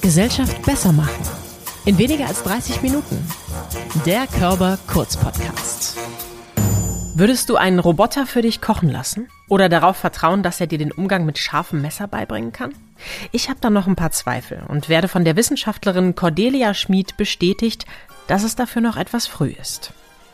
Gesellschaft 0.00 0.62
besser 0.62 0.92
machen. 0.92 1.22
In 1.84 1.98
weniger 1.98 2.26
als 2.26 2.42
30 2.42 2.82
Minuten. 2.82 3.18
Der 4.06 4.26
Körper 4.26 4.78
Kurz 4.86 5.16
Podcast. 5.16 5.96
Würdest 7.14 7.50
du 7.50 7.56
einen 7.56 7.78
Roboter 7.78 8.26
für 8.26 8.42
dich 8.42 8.60
kochen 8.60 8.88
lassen? 8.88 9.28
Oder 9.48 9.68
darauf 9.68 9.96
vertrauen, 9.96 10.42
dass 10.42 10.60
er 10.60 10.66
dir 10.66 10.78
den 10.78 10.92
Umgang 10.92 11.24
mit 11.24 11.36
scharfem 11.38 11.82
Messer 11.82 12.06
beibringen 12.06 12.52
kann? 12.52 12.74
Ich 13.32 13.48
habe 13.48 13.58
da 13.60 13.70
noch 13.70 13.86
ein 13.86 13.96
paar 13.96 14.12
Zweifel 14.12 14.62
und 14.68 14.88
werde 14.88 15.08
von 15.08 15.24
der 15.24 15.36
Wissenschaftlerin 15.36 16.14
Cordelia 16.14 16.74
Schmid 16.74 17.16
bestätigt, 17.16 17.86
dass 18.28 18.44
es 18.44 18.56
dafür 18.56 18.82
noch 18.82 18.96
etwas 18.96 19.26
früh 19.26 19.48
ist. 19.50 19.92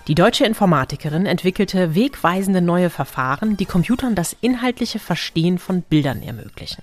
Die 0.08 0.14
deutsche 0.14 0.44
Informatikerin 0.44 1.24
entwickelte 1.24 1.94
wegweisende 1.94 2.60
neue 2.60 2.90
Verfahren, 2.90 3.56
die 3.56 3.64
Computern 3.64 4.14
das 4.14 4.36
inhaltliche 4.40 4.98
Verstehen 4.98 5.58
von 5.58 5.80
Bildern 5.80 6.22
ermöglichen. 6.22 6.82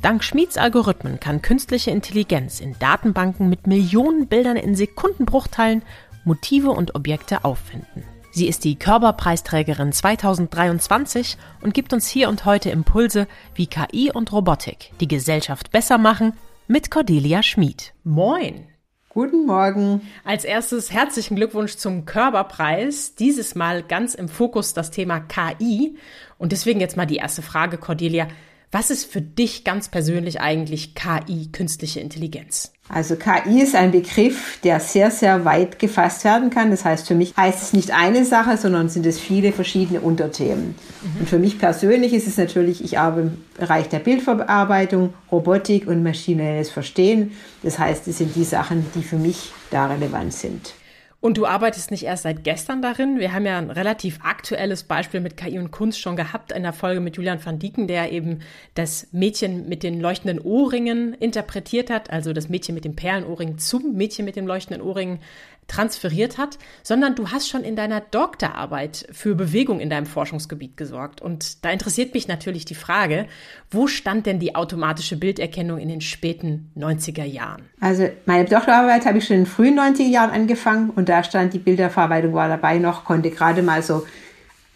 Dank 0.00 0.24
Schmieds 0.24 0.56
Algorithmen 0.56 1.20
kann 1.20 1.42
künstliche 1.42 1.90
Intelligenz 1.90 2.60
in 2.60 2.78
Datenbanken 2.78 3.48
mit 3.48 3.66
Millionen 3.66 4.26
Bildern 4.26 4.56
in 4.56 4.74
Sekundenbruchteilen 4.74 5.82
Motive 6.24 6.70
und 6.70 6.94
Objekte 6.94 7.44
auffinden. 7.44 8.04
Sie 8.34 8.48
ist 8.48 8.64
die 8.64 8.76
Körperpreisträgerin 8.76 9.92
2023 9.92 11.36
und 11.60 11.74
gibt 11.74 11.92
uns 11.92 12.08
hier 12.08 12.30
und 12.30 12.46
heute 12.46 12.70
Impulse, 12.70 13.26
wie 13.54 13.66
KI 13.66 14.10
und 14.10 14.32
Robotik 14.32 14.92
die 15.00 15.08
Gesellschaft 15.08 15.70
besser 15.70 15.98
machen, 15.98 16.32
mit 16.66 16.90
Cordelia 16.90 17.42
Schmid. 17.42 17.92
Moin! 18.04 18.68
Guten 19.10 19.44
Morgen. 19.44 20.00
Als 20.24 20.44
erstes 20.44 20.90
herzlichen 20.90 21.36
Glückwunsch 21.36 21.76
zum 21.76 22.06
Körperpreis. 22.06 23.14
Dieses 23.14 23.54
Mal 23.54 23.82
ganz 23.82 24.14
im 24.14 24.26
Fokus 24.26 24.72
das 24.72 24.90
Thema 24.90 25.20
KI. 25.20 25.98
Und 26.38 26.52
deswegen 26.52 26.80
jetzt 26.80 26.96
mal 26.96 27.04
die 27.04 27.16
erste 27.16 27.42
Frage, 27.42 27.76
Cordelia. 27.76 28.28
Was 28.74 28.88
ist 28.88 29.04
für 29.04 29.20
dich 29.20 29.64
ganz 29.64 29.90
persönlich 29.90 30.40
eigentlich 30.40 30.94
KI, 30.94 31.52
künstliche 31.52 32.00
Intelligenz? 32.00 32.72
Also 32.88 33.16
KI 33.16 33.60
ist 33.60 33.74
ein 33.74 33.90
Begriff, 33.90 34.58
der 34.64 34.80
sehr, 34.80 35.10
sehr 35.10 35.44
weit 35.44 35.78
gefasst 35.78 36.24
werden 36.24 36.48
kann. 36.48 36.70
Das 36.70 36.86
heißt, 36.86 37.06
für 37.06 37.14
mich 37.14 37.36
heißt 37.36 37.62
es 37.62 37.72
nicht 37.74 37.90
eine 37.90 38.24
Sache, 38.24 38.56
sondern 38.56 38.88
sind 38.88 39.04
es 39.04 39.20
viele 39.20 39.52
verschiedene 39.52 40.00
Unterthemen. 40.00 40.74
Mhm. 41.02 41.20
Und 41.20 41.28
für 41.28 41.38
mich 41.38 41.58
persönlich 41.58 42.14
ist 42.14 42.26
es 42.26 42.38
natürlich, 42.38 42.82
ich 42.82 42.98
arbeite 42.98 43.28
im 43.28 43.44
Bereich 43.58 43.90
der 43.90 43.98
Bildverarbeitung, 43.98 45.12
Robotik 45.30 45.86
und 45.86 46.02
maschinelles 46.02 46.70
Verstehen. 46.70 47.32
Das 47.62 47.78
heißt, 47.78 48.08
es 48.08 48.18
sind 48.18 48.34
die 48.34 48.44
Sachen, 48.44 48.86
die 48.94 49.02
für 49.02 49.16
mich 49.16 49.52
da 49.70 49.86
relevant 49.86 50.32
sind. 50.32 50.72
Und 51.22 51.38
du 51.38 51.46
arbeitest 51.46 51.92
nicht 51.92 52.02
erst 52.02 52.24
seit 52.24 52.42
gestern 52.42 52.82
darin. 52.82 53.20
Wir 53.20 53.32
haben 53.32 53.46
ja 53.46 53.56
ein 53.56 53.70
relativ 53.70 54.18
aktuelles 54.24 54.82
Beispiel 54.82 55.20
mit 55.20 55.36
KI 55.36 55.56
und 55.60 55.70
Kunst 55.70 56.00
schon 56.00 56.16
gehabt 56.16 56.50
in 56.50 56.64
der 56.64 56.72
Folge 56.72 56.98
mit 56.98 57.16
Julian 57.16 57.38
van 57.42 57.60
Dieken, 57.60 57.86
der 57.86 58.10
eben 58.10 58.40
das 58.74 59.06
Mädchen 59.12 59.68
mit 59.68 59.84
den 59.84 60.00
leuchtenden 60.00 60.40
Ohrringen 60.40 61.14
interpretiert 61.14 61.90
hat, 61.90 62.10
also 62.10 62.32
das 62.32 62.48
Mädchen 62.48 62.74
mit 62.74 62.84
dem 62.84 62.96
Perlenohrring 62.96 63.58
zum 63.58 63.92
Mädchen 63.92 64.24
mit 64.24 64.34
dem 64.34 64.48
leuchtenden 64.48 64.82
Ohrringen 64.82 65.20
transferiert 65.68 66.38
hat, 66.38 66.58
sondern 66.82 67.14
du 67.14 67.30
hast 67.30 67.48
schon 67.48 67.64
in 67.64 67.76
deiner 67.76 68.00
Doktorarbeit 68.00 69.06
für 69.10 69.34
Bewegung 69.34 69.80
in 69.80 69.90
deinem 69.90 70.06
Forschungsgebiet 70.06 70.76
gesorgt. 70.76 71.22
Und 71.22 71.64
da 71.64 71.70
interessiert 71.70 72.14
mich 72.14 72.28
natürlich 72.28 72.64
die 72.64 72.74
Frage, 72.74 73.26
wo 73.70 73.86
stand 73.86 74.26
denn 74.26 74.38
die 74.38 74.54
automatische 74.54 75.16
Bilderkennung 75.16 75.78
in 75.78 75.88
den 75.88 76.00
späten 76.00 76.70
90er 76.76 77.24
Jahren? 77.24 77.62
Also 77.80 78.08
meine 78.26 78.44
Doktorarbeit 78.44 79.06
habe 79.06 79.18
ich 79.18 79.26
schon 79.26 79.36
in 79.36 79.44
den 79.44 79.50
frühen 79.50 79.78
90er 79.78 80.08
Jahren 80.08 80.30
angefangen 80.30 80.90
und 80.90 81.08
da 81.08 81.24
stand 81.24 81.54
die 81.54 81.58
Bilderverarbeitung 81.58 82.34
war 82.34 82.48
dabei 82.48 82.78
noch, 82.78 83.04
konnte 83.04 83.30
gerade 83.30 83.62
mal 83.62 83.82
so 83.82 84.04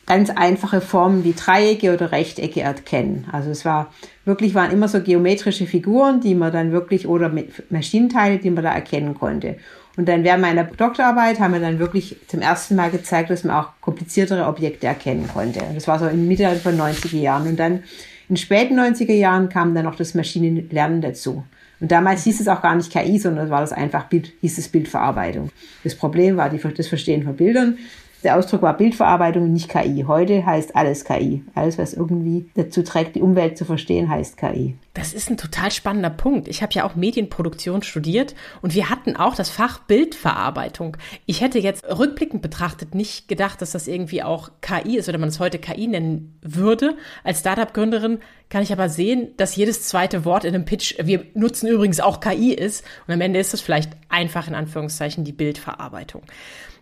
ganz 0.06 0.30
einfache 0.30 0.80
Formen 0.80 1.24
wie 1.24 1.34
Dreiecke 1.34 1.92
oder 1.92 2.12
Rechtecke 2.12 2.60
erkennen. 2.60 3.26
Also 3.32 3.50
es 3.50 3.64
war 3.64 3.92
wirklich, 4.24 4.54
waren 4.54 4.70
immer 4.70 4.88
so 4.88 5.02
geometrische 5.02 5.66
Figuren, 5.66 6.20
die 6.20 6.36
man 6.36 6.52
dann 6.52 6.70
wirklich, 6.70 7.08
oder 7.08 7.30
Maschinenteile, 7.70 8.38
die 8.38 8.50
man 8.50 8.62
da 8.64 8.72
erkennen 8.72 9.14
konnte. 9.14 9.56
Und 9.96 10.08
dann 10.08 10.24
während 10.24 10.42
meiner 10.42 10.64
Doktorarbeit 10.64 11.40
haben 11.40 11.54
wir 11.54 11.60
dann 11.60 11.78
wirklich 11.78 12.16
zum 12.28 12.42
ersten 12.42 12.76
Mal 12.76 12.90
gezeigt, 12.90 13.30
dass 13.30 13.44
man 13.44 13.56
auch 13.56 13.70
kompliziertere 13.80 14.46
Objekte 14.46 14.86
erkennen 14.86 15.28
konnte. 15.32 15.60
Das 15.74 15.88
war 15.88 15.98
so 15.98 16.06
in 16.06 16.28
Mitte 16.28 16.48
von 16.56 16.76
90er 16.76 17.16
Jahren. 17.16 17.48
Und 17.48 17.56
dann 17.56 17.82
in 18.28 18.36
späten 18.36 18.78
90er 18.78 19.14
Jahren 19.14 19.48
kam 19.48 19.74
dann 19.74 19.84
noch 19.84 19.96
das 19.96 20.14
Maschinenlernen 20.14 21.00
dazu. 21.00 21.44
Und 21.80 21.92
damals 21.92 22.24
hieß 22.24 22.40
es 22.40 22.48
auch 22.48 22.62
gar 22.62 22.74
nicht 22.74 22.90
KI, 22.90 23.18
sondern 23.18 23.50
war 23.50 23.60
das 23.60 23.72
einfach 23.72 24.04
Bild, 24.04 24.32
hieß 24.40 24.58
es 24.58 24.68
Bildverarbeitung. 24.68 25.50
Das 25.84 25.94
Problem 25.94 26.36
war 26.36 26.48
die, 26.48 26.58
das 26.58 26.88
Verstehen 26.88 27.22
von 27.22 27.36
Bildern. 27.36 27.78
Der 28.24 28.36
Ausdruck 28.36 28.62
war 28.62 28.76
Bildverarbeitung, 28.76 29.52
nicht 29.52 29.68
KI. 29.68 30.04
Heute 30.06 30.44
heißt 30.44 30.74
alles 30.74 31.04
KI. 31.04 31.44
Alles, 31.54 31.78
was 31.78 31.92
irgendwie 31.92 32.48
dazu 32.54 32.82
trägt, 32.82 33.14
die 33.14 33.22
Umwelt 33.22 33.58
zu 33.58 33.64
verstehen, 33.64 34.08
heißt 34.08 34.36
KI. 34.36 34.76
Das 34.94 35.12
ist 35.12 35.30
ein 35.30 35.36
total 35.36 35.70
spannender 35.70 36.10
Punkt. 36.10 36.48
Ich 36.48 36.62
habe 36.62 36.72
ja 36.72 36.84
auch 36.84 36.96
Medienproduktion 36.96 37.82
studiert 37.82 38.34
und 38.62 38.74
wir 38.74 38.88
hatten 38.88 39.14
auch 39.14 39.34
das 39.34 39.50
Fach 39.50 39.80
Bildverarbeitung. 39.80 40.96
Ich 41.26 41.42
hätte 41.42 41.58
jetzt 41.58 41.84
rückblickend 41.84 42.40
betrachtet 42.40 42.94
nicht 42.94 43.28
gedacht, 43.28 43.60
dass 43.60 43.72
das 43.72 43.88
irgendwie 43.88 44.22
auch 44.22 44.50
KI 44.62 44.96
ist 44.96 45.08
oder 45.08 45.18
man 45.18 45.28
es 45.28 45.38
heute 45.38 45.58
KI 45.58 45.86
nennen 45.86 46.38
würde. 46.40 46.96
Als 47.22 47.40
Startup-Gründerin 47.40 48.20
kann 48.48 48.62
ich 48.62 48.72
aber 48.72 48.88
sehen, 48.88 49.28
dass 49.36 49.56
jedes 49.56 49.82
zweite 49.82 50.24
Wort 50.24 50.44
in 50.44 50.54
einem 50.54 50.64
Pitch, 50.64 50.94
wir 51.02 51.26
nutzen 51.34 51.68
übrigens 51.68 52.00
auch 52.00 52.20
KI 52.20 52.54
ist 52.54 52.82
und 53.06 53.12
am 53.12 53.20
Ende 53.20 53.38
ist 53.38 53.52
es 53.52 53.60
vielleicht 53.60 53.92
einfach 54.08 54.48
in 54.48 54.54
Anführungszeichen 54.54 55.24
die 55.24 55.32
Bildverarbeitung. 55.32 56.22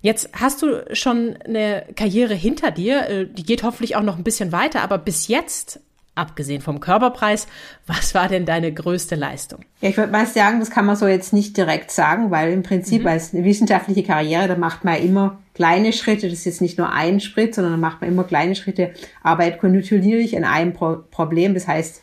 Jetzt 0.04 0.28
hast 0.34 0.60
du 0.60 0.84
schon 0.92 1.38
eine 1.47 1.87
Karriere 1.97 2.34
hinter 2.34 2.70
dir, 2.70 3.09
äh, 3.09 3.26
die 3.26 3.42
geht 3.42 3.62
hoffentlich 3.62 3.97
auch 3.97 4.03
noch 4.03 4.19
ein 4.19 4.22
bisschen 4.22 4.53
weiter, 4.53 4.82
aber 4.82 4.98
bis 4.98 5.28
jetzt 5.28 5.81
abgesehen 6.15 6.60
vom 6.60 6.78
Körperpreis, 6.78 7.47
was 7.87 8.14
war 8.14 8.28
denn 8.28 8.44
deine 8.44 8.70
größte 8.70 9.14
Leistung? 9.14 9.60
Ja, 9.81 9.88
ich 9.88 9.97
würde 9.97 10.12
mal 10.12 10.26
sagen, 10.26 10.60
das 10.60 10.69
kann 10.69 10.84
man 10.84 10.97
so 10.97 11.06
jetzt 11.06 11.32
nicht 11.32 11.56
direkt 11.56 11.91
sagen, 11.91 12.31
weil 12.31 12.53
im 12.53 12.62
Prinzip 12.62 13.00
mhm. 13.00 13.09
als 13.09 13.32
eine 13.32 13.44
wissenschaftliche 13.44 14.03
Karriere, 14.03 14.47
da 14.47 14.56
macht 14.56 14.84
man 14.84 15.03
immer 15.03 15.38
kleine 15.54 15.94
Schritte. 15.94 16.28
Das 16.28 16.41
ist 16.41 16.44
jetzt 16.44 16.60
nicht 16.60 16.76
nur 16.76 16.93
ein 16.93 17.19
Schritt, 17.20 17.54
sondern 17.54 17.72
da 17.72 17.78
macht 17.78 18.03
man 18.03 18.10
immer 18.10 18.25
kleine 18.25 18.56
Schritte, 18.56 18.91
arbeitet 19.22 19.59
kontinuierlich 19.59 20.37
an 20.37 20.44
einem 20.44 20.75
Pro 20.75 20.98
Problem. 21.10 21.54
Das 21.54 21.66
heißt, 21.66 22.03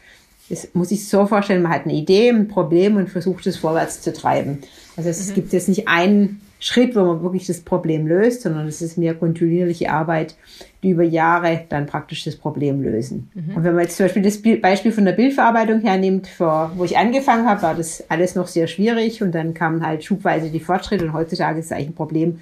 es 0.49 0.73
muss 0.73 0.89
sich 0.89 1.07
so 1.07 1.27
vorstellen, 1.27 1.61
man 1.61 1.71
hat 1.71 1.83
eine 1.83 1.93
Idee, 1.93 2.29
ein 2.29 2.47
Problem 2.47 2.95
und 2.95 3.11
versucht 3.11 3.45
es 3.45 3.57
vorwärts 3.57 4.01
zu 4.01 4.11
treiben. 4.11 4.61
Also 4.97 5.09
es 5.09 5.29
mhm. 5.29 5.35
gibt 5.35 5.53
jetzt 5.53 5.69
nicht 5.69 5.87
einen 5.87 6.41
Schritt, 6.63 6.95
wo 6.95 7.03
man 7.03 7.23
wirklich 7.23 7.47
das 7.47 7.61
Problem 7.61 8.05
löst, 8.05 8.43
sondern 8.43 8.67
es 8.67 8.83
ist 8.83 8.95
mehr 8.95 9.15
kontinuierliche 9.15 9.91
Arbeit, 9.91 10.35
die 10.83 10.91
über 10.91 11.01
Jahre 11.01 11.65
dann 11.69 11.87
praktisch 11.87 12.23
das 12.23 12.35
Problem 12.35 12.83
lösen. 12.83 13.31
Mhm. 13.33 13.55
Und 13.55 13.63
wenn 13.63 13.73
man 13.73 13.83
jetzt 13.83 13.97
zum 13.97 14.05
Beispiel 14.05 14.21
das 14.21 14.39
Beispiel 14.61 14.91
von 14.91 15.05
der 15.05 15.13
Bildverarbeitung 15.13 15.81
hernimmt, 15.81 16.27
vor, 16.27 16.71
wo 16.75 16.85
ich 16.85 16.99
angefangen 16.99 17.49
habe, 17.49 17.63
war 17.63 17.73
das 17.73 18.03
alles 18.09 18.35
noch 18.35 18.47
sehr 18.47 18.67
schwierig 18.67 19.23
und 19.23 19.33
dann 19.33 19.55
kamen 19.55 19.83
halt 19.83 20.03
schubweise 20.03 20.51
die 20.51 20.59
Fortschritte 20.59 21.03
und 21.03 21.13
heutzutage 21.13 21.59
ist 21.59 21.65
es 21.65 21.71
eigentlich 21.71 21.89
ein 21.89 21.95
Problem, 21.95 22.39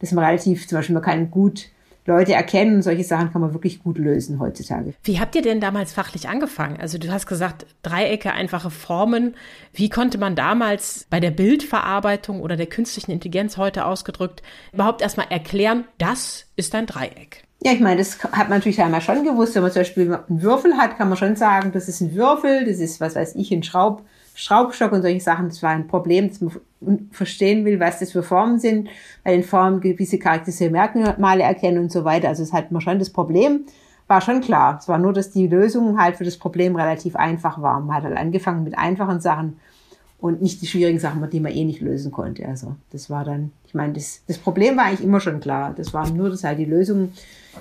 dass 0.00 0.10
man 0.10 0.24
relativ, 0.24 0.66
zum 0.66 0.78
Beispiel 0.78 0.94
man 0.94 1.04
kann 1.04 1.30
gut 1.30 1.68
Leute 2.10 2.34
erkennen. 2.34 2.82
Solche 2.82 3.04
Sachen 3.04 3.32
kann 3.32 3.40
man 3.40 3.52
wirklich 3.52 3.82
gut 3.82 3.98
lösen 3.98 4.38
heutzutage. 4.40 4.94
Wie 5.02 5.20
habt 5.20 5.34
ihr 5.34 5.42
denn 5.42 5.60
damals 5.60 5.92
fachlich 5.92 6.28
angefangen? 6.28 6.78
Also 6.80 6.98
du 6.98 7.10
hast 7.10 7.26
gesagt, 7.26 7.66
Dreiecke, 7.82 8.32
einfache 8.32 8.70
Formen. 8.70 9.34
Wie 9.72 9.88
konnte 9.88 10.18
man 10.18 10.34
damals 10.34 11.06
bei 11.10 11.20
der 11.20 11.30
Bildverarbeitung 11.30 12.40
oder 12.40 12.56
der 12.56 12.66
künstlichen 12.66 13.10
Intelligenz 13.12 13.56
heute 13.56 13.86
ausgedrückt 13.86 14.42
überhaupt 14.72 15.02
erstmal 15.02 15.26
erklären, 15.30 15.84
das 15.98 16.46
ist 16.56 16.74
ein 16.74 16.86
Dreieck? 16.86 17.44
Ja, 17.62 17.72
ich 17.72 17.80
meine, 17.80 17.98
das 17.98 18.22
hat 18.22 18.48
man 18.48 18.58
natürlich 18.58 18.80
einmal 18.80 19.02
schon 19.02 19.22
gewusst. 19.22 19.54
Wenn 19.54 19.62
man 19.62 19.70
zum 19.70 19.80
Beispiel 19.80 20.14
einen 20.14 20.42
Würfel 20.42 20.78
hat, 20.78 20.96
kann 20.96 21.10
man 21.10 21.18
schon 21.18 21.36
sagen, 21.36 21.72
das 21.72 21.88
ist 21.88 22.00
ein 22.00 22.14
Würfel, 22.14 22.64
das 22.64 22.78
ist, 22.78 23.00
was 23.00 23.16
weiß 23.16 23.34
ich, 23.34 23.52
ein 23.52 23.62
Schraub, 23.62 24.02
Schraubstock 24.40 24.92
und 24.92 25.02
solche 25.02 25.20
Sachen. 25.20 25.48
Das 25.48 25.62
war 25.62 25.70
ein 25.70 25.86
Problem, 25.86 26.28
dass 26.28 26.40
man 26.40 27.08
verstehen 27.10 27.64
will, 27.64 27.78
was 27.78 27.98
das 27.98 28.12
für 28.12 28.22
Formen 28.22 28.58
sind, 28.58 28.88
bei 29.22 29.32
den 29.32 29.44
Formen 29.44 29.80
gewisse 29.80 30.18
charakteristische 30.18 30.70
Merkmale 30.70 31.42
erkennen 31.42 31.78
und 31.78 31.92
so 31.92 32.04
weiter. 32.04 32.28
Also 32.28 32.42
es 32.42 32.52
hat 32.52 32.72
man 32.72 32.80
schon 32.80 32.98
das 32.98 33.10
Problem, 33.10 33.66
war 34.06 34.20
schon 34.22 34.40
klar. 34.40 34.78
Es 34.80 34.88
war 34.88 34.98
nur, 34.98 35.12
dass 35.12 35.30
die 35.30 35.46
Lösung 35.46 36.00
halt 36.00 36.16
für 36.16 36.24
das 36.24 36.38
Problem 36.38 36.74
relativ 36.74 37.16
einfach 37.16 37.60
war. 37.60 37.80
Man 37.80 37.94
hat 37.94 38.04
halt 38.04 38.16
angefangen 38.16 38.64
mit 38.64 38.78
einfachen 38.78 39.20
Sachen 39.20 39.58
und 40.18 40.40
nicht 40.40 40.62
die 40.62 40.66
schwierigen 40.66 40.98
Sachen, 40.98 41.28
die 41.30 41.40
man 41.40 41.52
eh 41.52 41.64
nicht 41.64 41.82
lösen 41.82 42.10
konnte. 42.10 42.46
Also 42.46 42.76
das 42.92 43.10
war 43.10 43.24
dann, 43.24 43.52
ich 43.66 43.74
meine, 43.74 43.92
das, 43.92 44.22
das 44.26 44.38
Problem 44.38 44.76
war 44.76 44.84
eigentlich 44.84 45.04
immer 45.04 45.20
schon 45.20 45.40
klar. 45.40 45.74
Das 45.76 45.92
war 45.92 46.08
nur, 46.08 46.30
dass 46.30 46.44
halt 46.44 46.58
die 46.58 46.64
Lösungen 46.64 47.12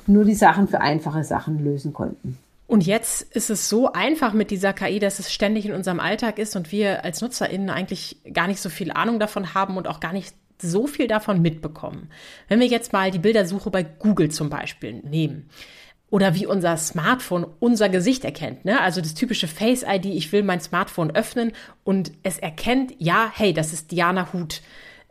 nur 0.08 0.24
die 0.24 0.34
Sachen 0.34 0.68
für 0.70 0.80
einfache 0.80 1.24
Sachen 1.26 1.64
lösen 1.64 1.94
konnten. 1.94 2.38
Und 2.70 2.86
jetzt 2.86 3.24
ist 3.34 3.50
es 3.50 3.68
so 3.68 3.94
einfach 3.94 4.34
mit 4.34 4.52
dieser 4.52 4.74
KI, 4.74 5.00
dass 5.00 5.18
es 5.18 5.34
ständig 5.34 5.66
in 5.66 5.74
unserem 5.74 6.00
Alltag 6.00 6.38
ist 6.38 6.56
und 6.56 6.72
wir 6.72 7.04
als 7.04 7.20
NutzerInnen 7.20 7.72
eigentlich 7.72 8.18
gar 8.32 8.46
nicht 8.46 8.62
so 8.62 8.70
viel 8.70 8.92
Ahnung 8.92 9.20
davon 9.20 9.56
haben 9.56 9.76
und 9.76 9.88
auch 9.88 10.00
gar 10.00 10.14
nicht 10.14 10.36
so 10.62 10.86
viel 10.86 11.08
davon 11.08 11.42
mitbekommen. 11.42 12.12
Wenn 12.48 12.60
wir 12.60 12.68
jetzt 12.68 12.94
mal 12.94 13.10
die 13.10 13.18
Bildersuche 13.18 13.72
bei 13.72 13.82
Google 13.82 14.30
zum 14.30 14.52
Beispiel 14.52 15.02
nehmen 15.02 15.50
oder 16.12 16.36
wie 16.36 16.46
unser 16.46 16.78
Smartphone 16.78 17.48
unser 17.60 17.90
Gesicht 17.90 18.24
erkennt, 18.24 18.66
ne? 18.66 18.80
Also 18.80 19.02
das 19.02 19.16
typische 19.16 19.48
Face 19.48 19.84
ID, 19.84 20.06
ich 20.06 20.32
will 20.32 20.44
mein 20.44 20.62
Smartphone 20.62 21.10
öffnen 21.10 21.54
und 21.84 22.12
es 22.22 22.38
erkennt, 22.38 22.94
ja, 23.00 23.32
hey, 23.34 23.52
das 23.52 23.74
ist 23.74 23.90
Diana 23.90 24.32
Hut. 24.32 24.62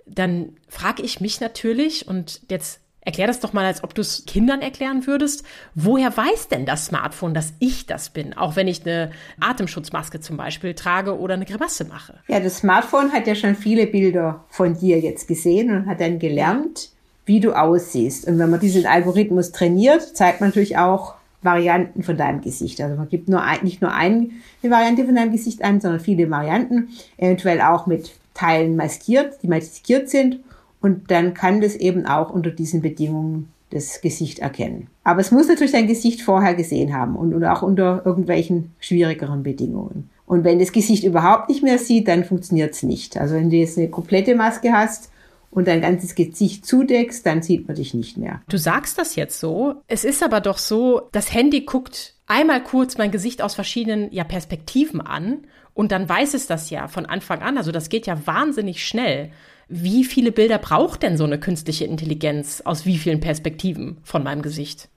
Dann 0.06 0.52
frage 0.68 1.02
ich 1.02 1.20
mich 1.20 1.40
natürlich 1.40 2.06
und 2.06 2.40
jetzt 2.48 2.82
Erklär 3.08 3.26
das 3.26 3.40
doch 3.40 3.54
mal, 3.54 3.64
als 3.64 3.82
ob 3.82 3.94
du 3.94 4.02
es 4.02 4.26
Kindern 4.26 4.60
erklären 4.60 5.06
würdest. 5.06 5.42
Woher 5.74 6.14
weiß 6.14 6.48
denn 6.48 6.66
das 6.66 6.84
Smartphone, 6.84 7.32
dass 7.32 7.54
ich 7.58 7.86
das 7.86 8.10
bin? 8.10 8.36
Auch 8.36 8.54
wenn 8.54 8.68
ich 8.68 8.84
eine 8.84 9.12
Atemschutzmaske 9.40 10.20
zum 10.20 10.36
Beispiel 10.36 10.74
trage 10.74 11.18
oder 11.18 11.32
eine 11.32 11.46
Grimasse 11.46 11.86
mache. 11.86 12.16
Ja, 12.28 12.38
das 12.38 12.58
Smartphone 12.58 13.10
hat 13.10 13.26
ja 13.26 13.34
schon 13.34 13.54
viele 13.54 13.86
Bilder 13.86 14.44
von 14.50 14.78
dir 14.78 15.00
jetzt 15.00 15.26
gesehen 15.26 15.74
und 15.74 15.86
hat 15.86 16.02
dann 16.02 16.18
gelernt, 16.18 16.90
wie 17.24 17.40
du 17.40 17.54
aussiehst. 17.54 18.28
Und 18.28 18.38
wenn 18.38 18.50
man 18.50 18.60
diesen 18.60 18.84
Algorithmus 18.84 19.52
trainiert, 19.52 20.02
zeigt 20.14 20.42
man 20.42 20.50
natürlich 20.50 20.76
auch 20.76 21.14
Varianten 21.40 22.02
von 22.02 22.18
deinem 22.18 22.42
Gesicht. 22.42 22.78
Also 22.82 22.94
man 22.96 23.08
gibt 23.08 23.30
nur 23.30 23.40
ein, 23.40 23.60
nicht 23.62 23.80
nur 23.80 23.94
eine 23.94 24.28
Variante 24.60 25.06
von 25.06 25.14
deinem 25.14 25.32
Gesicht 25.32 25.64
an, 25.64 25.80
sondern 25.80 26.00
viele 26.00 26.28
Varianten, 26.28 26.90
eventuell 27.16 27.62
auch 27.62 27.86
mit 27.86 28.12
Teilen 28.34 28.76
maskiert, 28.76 29.42
die 29.42 29.48
maskiert 29.48 30.10
sind 30.10 30.40
und 30.80 31.10
dann 31.10 31.34
kann 31.34 31.60
das 31.60 31.74
eben 31.74 32.06
auch 32.06 32.30
unter 32.30 32.50
diesen 32.50 32.82
Bedingungen 32.82 33.52
das 33.70 34.00
Gesicht 34.00 34.38
erkennen. 34.38 34.88
Aber 35.04 35.20
es 35.20 35.30
muss 35.30 35.48
natürlich 35.48 35.72
dein 35.72 35.86
Gesicht 35.86 36.22
vorher 36.22 36.54
gesehen 36.54 36.94
haben 36.94 37.16
und, 37.16 37.34
und 37.34 37.44
auch 37.44 37.62
unter 37.62 38.02
irgendwelchen 38.04 38.72
schwierigeren 38.78 39.42
Bedingungen. 39.42 40.10
Und 40.26 40.44
wenn 40.44 40.58
das 40.58 40.72
Gesicht 40.72 41.04
überhaupt 41.04 41.48
nicht 41.48 41.62
mehr 41.62 41.78
sieht, 41.78 42.08
dann 42.08 42.24
funktioniert 42.24 42.74
es 42.74 42.82
nicht. 42.82 43.16
Also 43.16 43.34
wenn 43.34 43.50
du 43.50 43.56
jetzt 43.56 43.78
eine 43.78 43.88
komplette 43.88 44.34
Maske 44.34 44.72
hast 44.72 45.10
und 45.50 45.66
dein 45.66 45.80
ganzes 45.80 46.14
Gesicht 46.14 46.66
zudeckst, 46.66 47.24
dann 47.24 47.42
sieht 47.42 47.66
man 47.66 47.76
dich 47.76 47.94
nicht 47.94 48.18
mehr. 48.18 48.42
Du 48.48 48.58
sagst 48.58 48.98
das 48.98 49.16
jetzt 49.16 49.40
so. 49.40 49.76
Es 49.86 50.04
ist 50.04 50.22
aber 50.22 50.40
doch 50.40 50.58
so, 50.58 51.02
das 51.12 51.32
Handy 51.32 51.62
guckt 51.62 52.14
einmal 52.26 52.62
kurz 52.62 52.98
mein 52.98 53.10
Gesicht 53.10 53.42
aus 53.42 53.54
verschiedenen 53.54 54.12
ja, 54.12 54.24
Perspektiven 54.24 55.00
an 55.00 55.46
und 55.72 55.92
dann 55.92 56.08
weiß 56.08 56.34
es 56.34 56.46
das 56.46 56.70
ja 56.70 56.88
von 56.88 57.06
Anfang 57.06 57.40
an. 57.40 57.56
Also 57.56 57.72
das 57.72 57.88
geht 57.88 58.06
ja 58.06 58.26
wahnsinnig 58.26 58.86
schnell. 58.86 59.30
Wie 59.68 60.04
viele 60.04 60.32
Bilder 60.32 60.58
braucht 60.58 61.02
denn 61.02 61.16
so 61.16 61.24
eine 61.24 61.38
künstliche 61.38 61.84
Intelligenz 61.84 62.62
aus 62.64 62.86
wie 62.86 62.96
vielen 62.96 63.20
Perspektiven 63.20 63.98
von 64.02 64.22
meinem 64.22 64.40
Gesicht? 64.40 64.88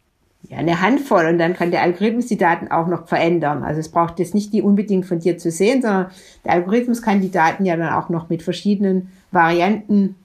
Ja, 0.49 0.57
eine 0.57 0.81
Handvoll 0.81 1.27
und 1.27 1.37
dann 1.37 1.53
kann 1.53 1.71
der 1.71 1.81
Algorithmus 1.81 2.25
die 2.25 2.37
Daten 2.37 2.69
auch 2.69 2.87
noch 2.87 3.07
verändern. 3.07 3.63
Also 3.63 3.79
es 3.79 3.89
braucht 3.89 4.17
jetzt 4.17 4.33
nicht 4.33 4.53
die 4.53 4.61
unbedingt 4.61 5.05
von 5.05 5.19
dir 5.19 5.37
zu 5.37 5.51
sehen, 5.51 5.81
sondern 5.81 6.07
der 6.45 6.53
Algorithmus 6.53 7.01
kann 7.01 7.21
die 7.21 7.29
Daten 7.29 7.65
ja 7.65 7.75
dann 7.75 7.93
auch 7.93 8.09
noch 8.09 8.29
mit 8.29 8.41
verschiedenen 8.41 9.11
Varianten 9.31 10.15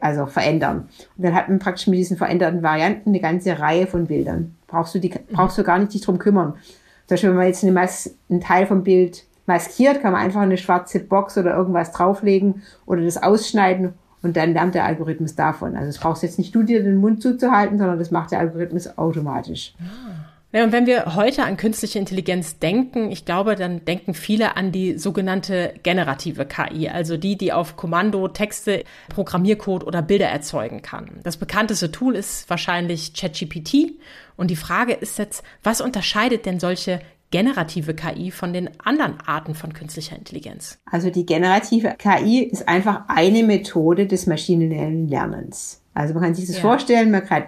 also 0.00 0.26
verändern. 0.26 0.88
Und 1.16 1.24
dann 1.24 1.34
hat 1.34 1.48
man 1.48 1.58
praktisch 1.58 1.86
mit 1.86 1.98
diesen 1.98 2.18
veränderten 2.18 2.62
Varianten 2.62 3.10
eine 3.10 3.20
ganze 3.20 3.58
Reihe 3.58 3.86
von 3.86 4.06
Bildern. 4.06 4.54
Brauchst 4.66 4.94
du, 4.94 4.98
die, 4.98 5.14
brauchst 5.32 5.56
du 5.56 5.62
gar 5.62 5.78
nicht 5.78 5.94
dich 5.94 6.02
drum 6.02 6.18
kümmern. 6.18 6.54
Zum 7.06 7.14
Beispiel, 7.14 7.30
wenn 7.30 7.36
man 7.36 7.46
jetzt 7.46 7.62
eine 7.62 7.72
Mas 7.72 8.14
einen 8.28 8.40
Teil 8.40 8.66
vom 8.66 8.84
Bild 8.84 9.24
maskiert, 9.46 10.00
kann 10.02 10.12
man 10.12 10.22
einfach 10.22 10.40
eine 10.40 10.56
schwarze 10.56 11.00
Box 11.00 11.36
oder 11.38 11.56
irgendwas 11.56 11.92
drauflegen 11.92 12.62
oder 12.86 13.02
das 13.02 13.22
ausschneiden 13.22 13.94
und 14.22 14.36
dann 14.36 14.54
lernt 14.54 14.74
der 14.74 14.84
Algorithmus 14.84 15.34
davon. 15.34 15.76
Also 15.76 15.90
es 15.90 15.98
brauchst 15.98 16.22
jetzt 16.22 16.38
nicht 16.38 16.54
du 16.54 16.62
dir 16.62 16.82
den 16.82 16.96
Mund 16.96 17.22
zuzuhalten, 17.22 17.78
sondern 17.78 17.98
das 17.98 18.10
macht 18.10 18.30
der 18.30 18.40
Algorithmus 18.40 18.96
automatisch. 18.96 19.74
Ja, 20.54 20.62
und 20.62 20.70
wenn 20.70 20.86
wir 20.86 21.16
heute 21.16 21.42
an 21.42 21.56
künstliche 21.56 21.98
Intelligenz 21.98 22.60
denken, 22.60 23.10
ich 23.10 23.24
glaube, 23.24 23.56
dann 23.56 23.84
denken 23.84 24.14
viele 24.14 24.56
an 24.56 24.70
die 24.70 24.96
sogenannte 24.98 25.74
generative 25.82 26.46
KI, 26.46 26.88
also 26.88 27.16
die, 27.16 27.36
die 27.36 27.52
auf 27.52 27.76
Kommando 27.76 28.28
Texte, 28.28 28.84
Programmiercode 29.08 29.84
oder 29.84 30.00
Bilder 30.00 30.28
erzeugen 30.28 30.80
kann. 30.80 31.10
Das 31.24 31.38
bekannteste 31.38 31.90
Tool 31.90 32.14
ist 32.14 32.48
wahrscheinlich 32.48 33.14
ChatGPT. 33.14 33.98
Und 34.36 34.48
die 34.48 34.56
Frage 34.56 34.92
ist 34.92 35.18
jetzt, 35.18 35.42
was 35.64 35.80
unterscheidet 35.80 36.46
denn 36.46 36.60
solche 36.60 37.00
generative 37.34 37.94
KI 37.94 38.30
von 38.30 38.52
den 38.52 38.70
anderen 38.78 39.18
Arten 39.26 39.56
von 39.56 39.72
künstlicher 39.72 40.16
Intelligenz? 40.16 40.78
Also 40.88 41.10
die 41.10 41.26
generative 41.26 41.96
KI 41.98 42.44
ist 42.44 42.68
einfach 42.68 43.08
eine 43.08 43.42
Methode 43.42 44.06
des 44.06 44.28
maschinellen 44.28 45.08
Lernens. 45.08 45.80
Also 45.94 46.14
man 46.14 46.22
kann 46.22 46.36
sich 46.36 46.46
das 46.46 46.58
ja. 46.58 46.62
vorstellen, 46.62 47.10
man 47.10 47.28
hat 47.28 47.46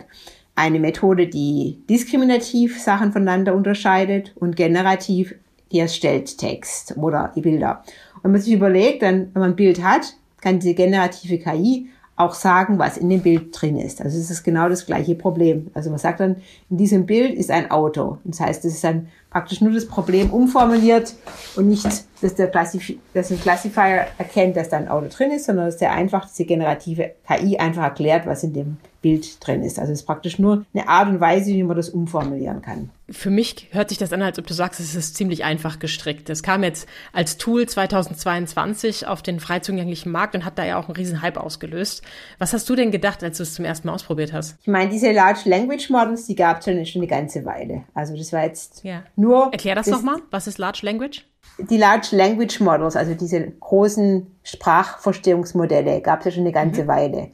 eine 0.57 0.81
Methode, 0.81 1.29
die 1.29 1.79
diskriminativ 1.89 2.83
Sachen 2.83 3.13
voneinander 3.13 3.55
unterscheidet 3.55 4.33
und 4.35 4.57
generativ, 4.57 5.37
die 5.71 5.79
erstellt 5.79 6.37
Text 6.37 6.97
oder 6.97 7.31
die 7.37 7.43
Bilder. 7.43 7.85
Und 8.17 8.25
wenn 8.25 8.33
man 8.33 8.41
sich 8.41 8.55
überlegt, 8.55 9.03
dann, 9.03 9.31
wenn 9.35 9.41
man 9.41 9.51
ein 9.53 9.57
Bild 9.57 9.85
hat, 9.85 10.15
kann 10.41 10.59
diese 10.59 10.75
generative 10.75 11.39
KI 11.39 11.91
auch 12.17 12.33
sagen, 12.33 12.79
was 12.79 12.97
in 12.97 13.11
dem 13.11 13.21
Bild 13.21 13.49
drin 13.53 13.79
ist. 13.79 14.01
Also 14.01 14.19
es 14.19 14.31
ist 14.31 14.43
genau 14.43 14.71
das 14.71 14.87
gleiche 14.87 15.15
Problem. 15.15 15.71
Also 15.75 15.91
man 15.91 15.99
sagt 15.99 16.21
dann, 16.21 16.37
in 16.71 16.79
diesem 16.79 17.05
Bild 17.05 17.35
ist 17.35 17.51
ein 17.51 17.71
Auto. 17.71 18.19
Das 18.25 18.41
heißt, 18.41 18.65
es 18.65 18.75
ist 18.75 18.85
dann 18.85 19.09
praktisch 19.31 19.61
nur 19.61 19.73
das 19.73 19.87
Problem 19.87 20.31
umformuliert 20.31 21.15
und 21.57 21.69
nicht, 21.69 21.87
dass 22.23 22.35
der 22.35 22.49
Classif 22.49 22.95
dass 23.13 23.31
ein 23.31 23.41
Classifier 23.41 24.07
erkennt, 24.17 24.57
dass 24.57 24.71
da 24.71 24.79
ein 24.79 24.89
Auto 24.89 25.09
drin 25.09 25.31
ist, 25.31 25.45
sondern 25.45 25.67
dass 25.67 25.77
der 25.77 25.93
einfach, 25.93 26.27
diese 26.27 26.47
generative 26.47 27.13
KI 27.29 27.59
einfach 27.59 27.83
erklärt, 27.83 28.27
was 28.27 28.43
in 28.43 28.55
dem 28.55 28.79
Bild 29.07 29.47
drin 29.47 29.63
ist. 29.63 29.79
Also 29.79 29.93
es 29.93 30.01
ist 30.01 30.07
praktisch 30.07 30.41
nur 30.41 30.65
eine 30.75 30.89
Art 30.89 31.09
und 31.09 31.21
Weise, 31.21 31.53
wie 31.53 31.63
man 31.63 31.77
das 31.77 31.91
umformulieren 31.91 32.61
kann. 32.61 32.91
Für 33.09 33.31
mich 33.31 33.69
hört 33.71 33.91
sich 33.91 33.99
das 33.99 34.13
an, 34.13 34.21
als 34.21 34.37
ob 34.37 34.49
du 34.49 34.55
sagst, 34.55 34.81
es 34.81 34.97
ist 34.97 35.17
ziemlich 35.17 35.45
einfach 35.45 35.79
gestrickt. 35.79 36.29
Es 36.29 36.43
kam 36.43 36.65
jetzt 36.65 36.89
als 37.13 37.37
Tool 37.37 37.69
2022 37.69 39.07
auf 39.07 39.23
den 39.23 39.39
frei 39.39 39.61
zugänglichen 39.61 40.11
Markt 40.11 40.35
und 40.35 40.45
hat 40.45 40.59
da 40.59 40.65
ja 40.65 40.77
auch 40.77 40.89
einen 40.89 40.97
riesen 40.97 41.23
Hype 41.23 41.37
ausgelöst. 41.37 42.03
Was 42.39 42.53
hast 42.53 42.69
du 42.69 42.75
denn 42.75 42.91
gedacht, 42.91 43.23
als 43.23 43.37
du 43.37 43.45
es 43.45 43.55
zum 43.55 43.65
ersten 43.65 43.87
Mal 43.87 43.95
ausprobiert 43.95 44.33
hast? 44.33 44.57
Ich 44.63 44.67
meine, 44.67 44.91
diese 44.91 45.13
Large 45.13 45.43
Language 45.45 45.89
Models, 45.89 46.27
die 46.27 46.35
gab 46.35 46.59
es 46.59 46.65
schon, 46.65 46.85
schon 46.85 47.03
eine 47.03 47.09
ganze 47.09 47.45
Weile. 47.45 47.85
Also 47.95 48.17
das 48.17 48.33
war 48.33 48.43
jetzt 48.43 48.83
ja. 48.83 49.05
nur... 49.15 49.51
Erklär 49.53 49.77
das, 49.77 49.87
das 49.87 49.95
nochmal. 49.95 50.21
Was 50.33 50.49
ist 50.49 50.59
Large 50.59 50.81
Language? 50.83 51.25
Die 51.59 51.79
Large 51.79 52.09
Language 52.11 52.59
Models, 52.59 52.97
also 52.97 53.15
diese 53.15 53.41
großen 53.41 54.27
Sprachverstehungsmodelle, 54.43 56.01
gab 56.01 56.19
es 56.19 56.25
ja 56.25 56.31
schon 56.33 56.43
eine 56.43 56.53
ganze 56.53 56.83
mhm. 56.83 56.89
Weile. 56.89 57.31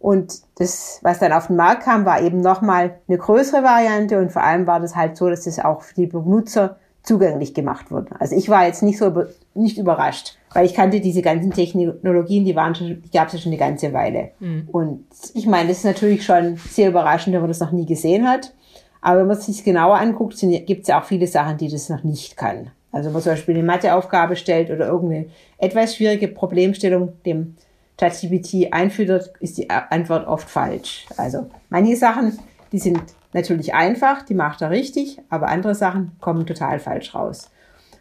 Und 0.00 0.40
das, 0.56 0.98
was 1.02 1.18
dann 1.18 1.32
auf 1.32 1.48
den 1.48 1.56
Markt 1.56 1.84
kam, 1.84 2.06
war 2.06 2.22
eben 2.22 2.40
nochmal 2.40 2.96
eine 3.06 3.18
größere 3.18 3.62
Variante 3.62 4.18
und 4.18 4.32
vor 4.32 4.42
allem 4.42 4.66
war 4.66 4.80
das 4.80 4.96
halt 4.96 5.16
so, 5.16 5.28
dass 5.28 5.44
das 5.44 5.58
auch 5.58 5.82
für 5.82 5.94
die 5.94 6.06
Benutzer 6.06 6.78
zugänglich 7.02 7.52
gemacht 7.52 7.90
wurde. 7.90 8.08
Also 8.18 8.34
ich 8.34 8.48
war 8.48 8.66
jetzt 8.66 8.82
nicht 8.82 8.98
so 8.98 9.24
nicht 9.54 9.76
überrascht, 9.76 10.38
weil 10.54 10.64
ich 10.64 10.74
kannte 10.74 11.00
diese 11.00 11.20
ganzen 11.20 11.50
Technologien, 11.50 12.46
die 12.46 12.56
waren 12.56 12.74
schon, 12.74 13.02
die 13.02 13.10
gab 13.10 13.28
es 13.28 13.34
ja 13.34 13.38
schon 13.40 13.52
eine 13.52 13.58
ganze 13.58 13.92
Weile. 13.92 14.30
Mhm. 14.40 14.68
Und 14.72 15.04
ich 15.34 15.46
meine, 15.46 15.68
das 15.68 15.78
ist 15.78 15.84
natürlich 15.84 16.24
schon 16.24 16.56
sehr 16.56 16.88
überraschend, 16.88 17.34
wenn 17.34 17.42
man 17.42 17.50
das 17.50 17.60
noch 17.60 17.72
nie 17.72 17.86
gesehen 17.86 18.26
hat. 18.26 18.54
Aber 19.02 19.20
wenn 19.20 19.26
man 19.26 19.36
es 19.36 19.46
sich 19.46 19.64
genauer 19.64 19.98
anguckt, 19.98 20.38
gibt 20.38 20.82
es 20.82 20.88
ja 20.88 21.00
auch 21.00 21.04
viele 21.04 21.26
Sachen, 21.26 21.58
die 21.58 21.68
das 21.68 21.88
noch 21.88 22.04
nicht 22.04 22.36
kann. 22.36 22.70
Also 22.92 23.06
wenn 23.06 23.12
man 23.14 23.22
zum 23.22 23.32
Beispiel 23.32 23.54
eine 23.54 23.64
Matheaufgabe 23.64 24.36
stellt 24.36 24.70
oder 24.70 24.88
irgendeine 24.88 25.26
etwas 25.58 25.96
schwierige 25.96 26.28
Problemstellung 26.28 27.12
dem 27.24 27.56
ChatGPT 28.00 28.72
einführt, 28.72 29.32
ist 29.40 29.58
die 29.58 29.68
Antwort 29.68 30.26
oft 30.26 30.48
falsch. 30.48 31.06
Also 31.18 31.50
manche 31.68 31.96
Sachen, 31.96 32.38
die 32.72 32.78
sind 32.78 33.00
natürlich 33.34 33.74
einfach, 33.74 34.22
die 34.22 34.34
macht 34.34 34.62
er 34.62 34.70
richtig, 34.70 35.18
aber 35.28 35.48
andere 35.48 35.74
Sachen 35.74 36.12
kommen 36.20 36.46
total 36.46 36.78
falsch 36.80 37.14
raus. 37.14 37.50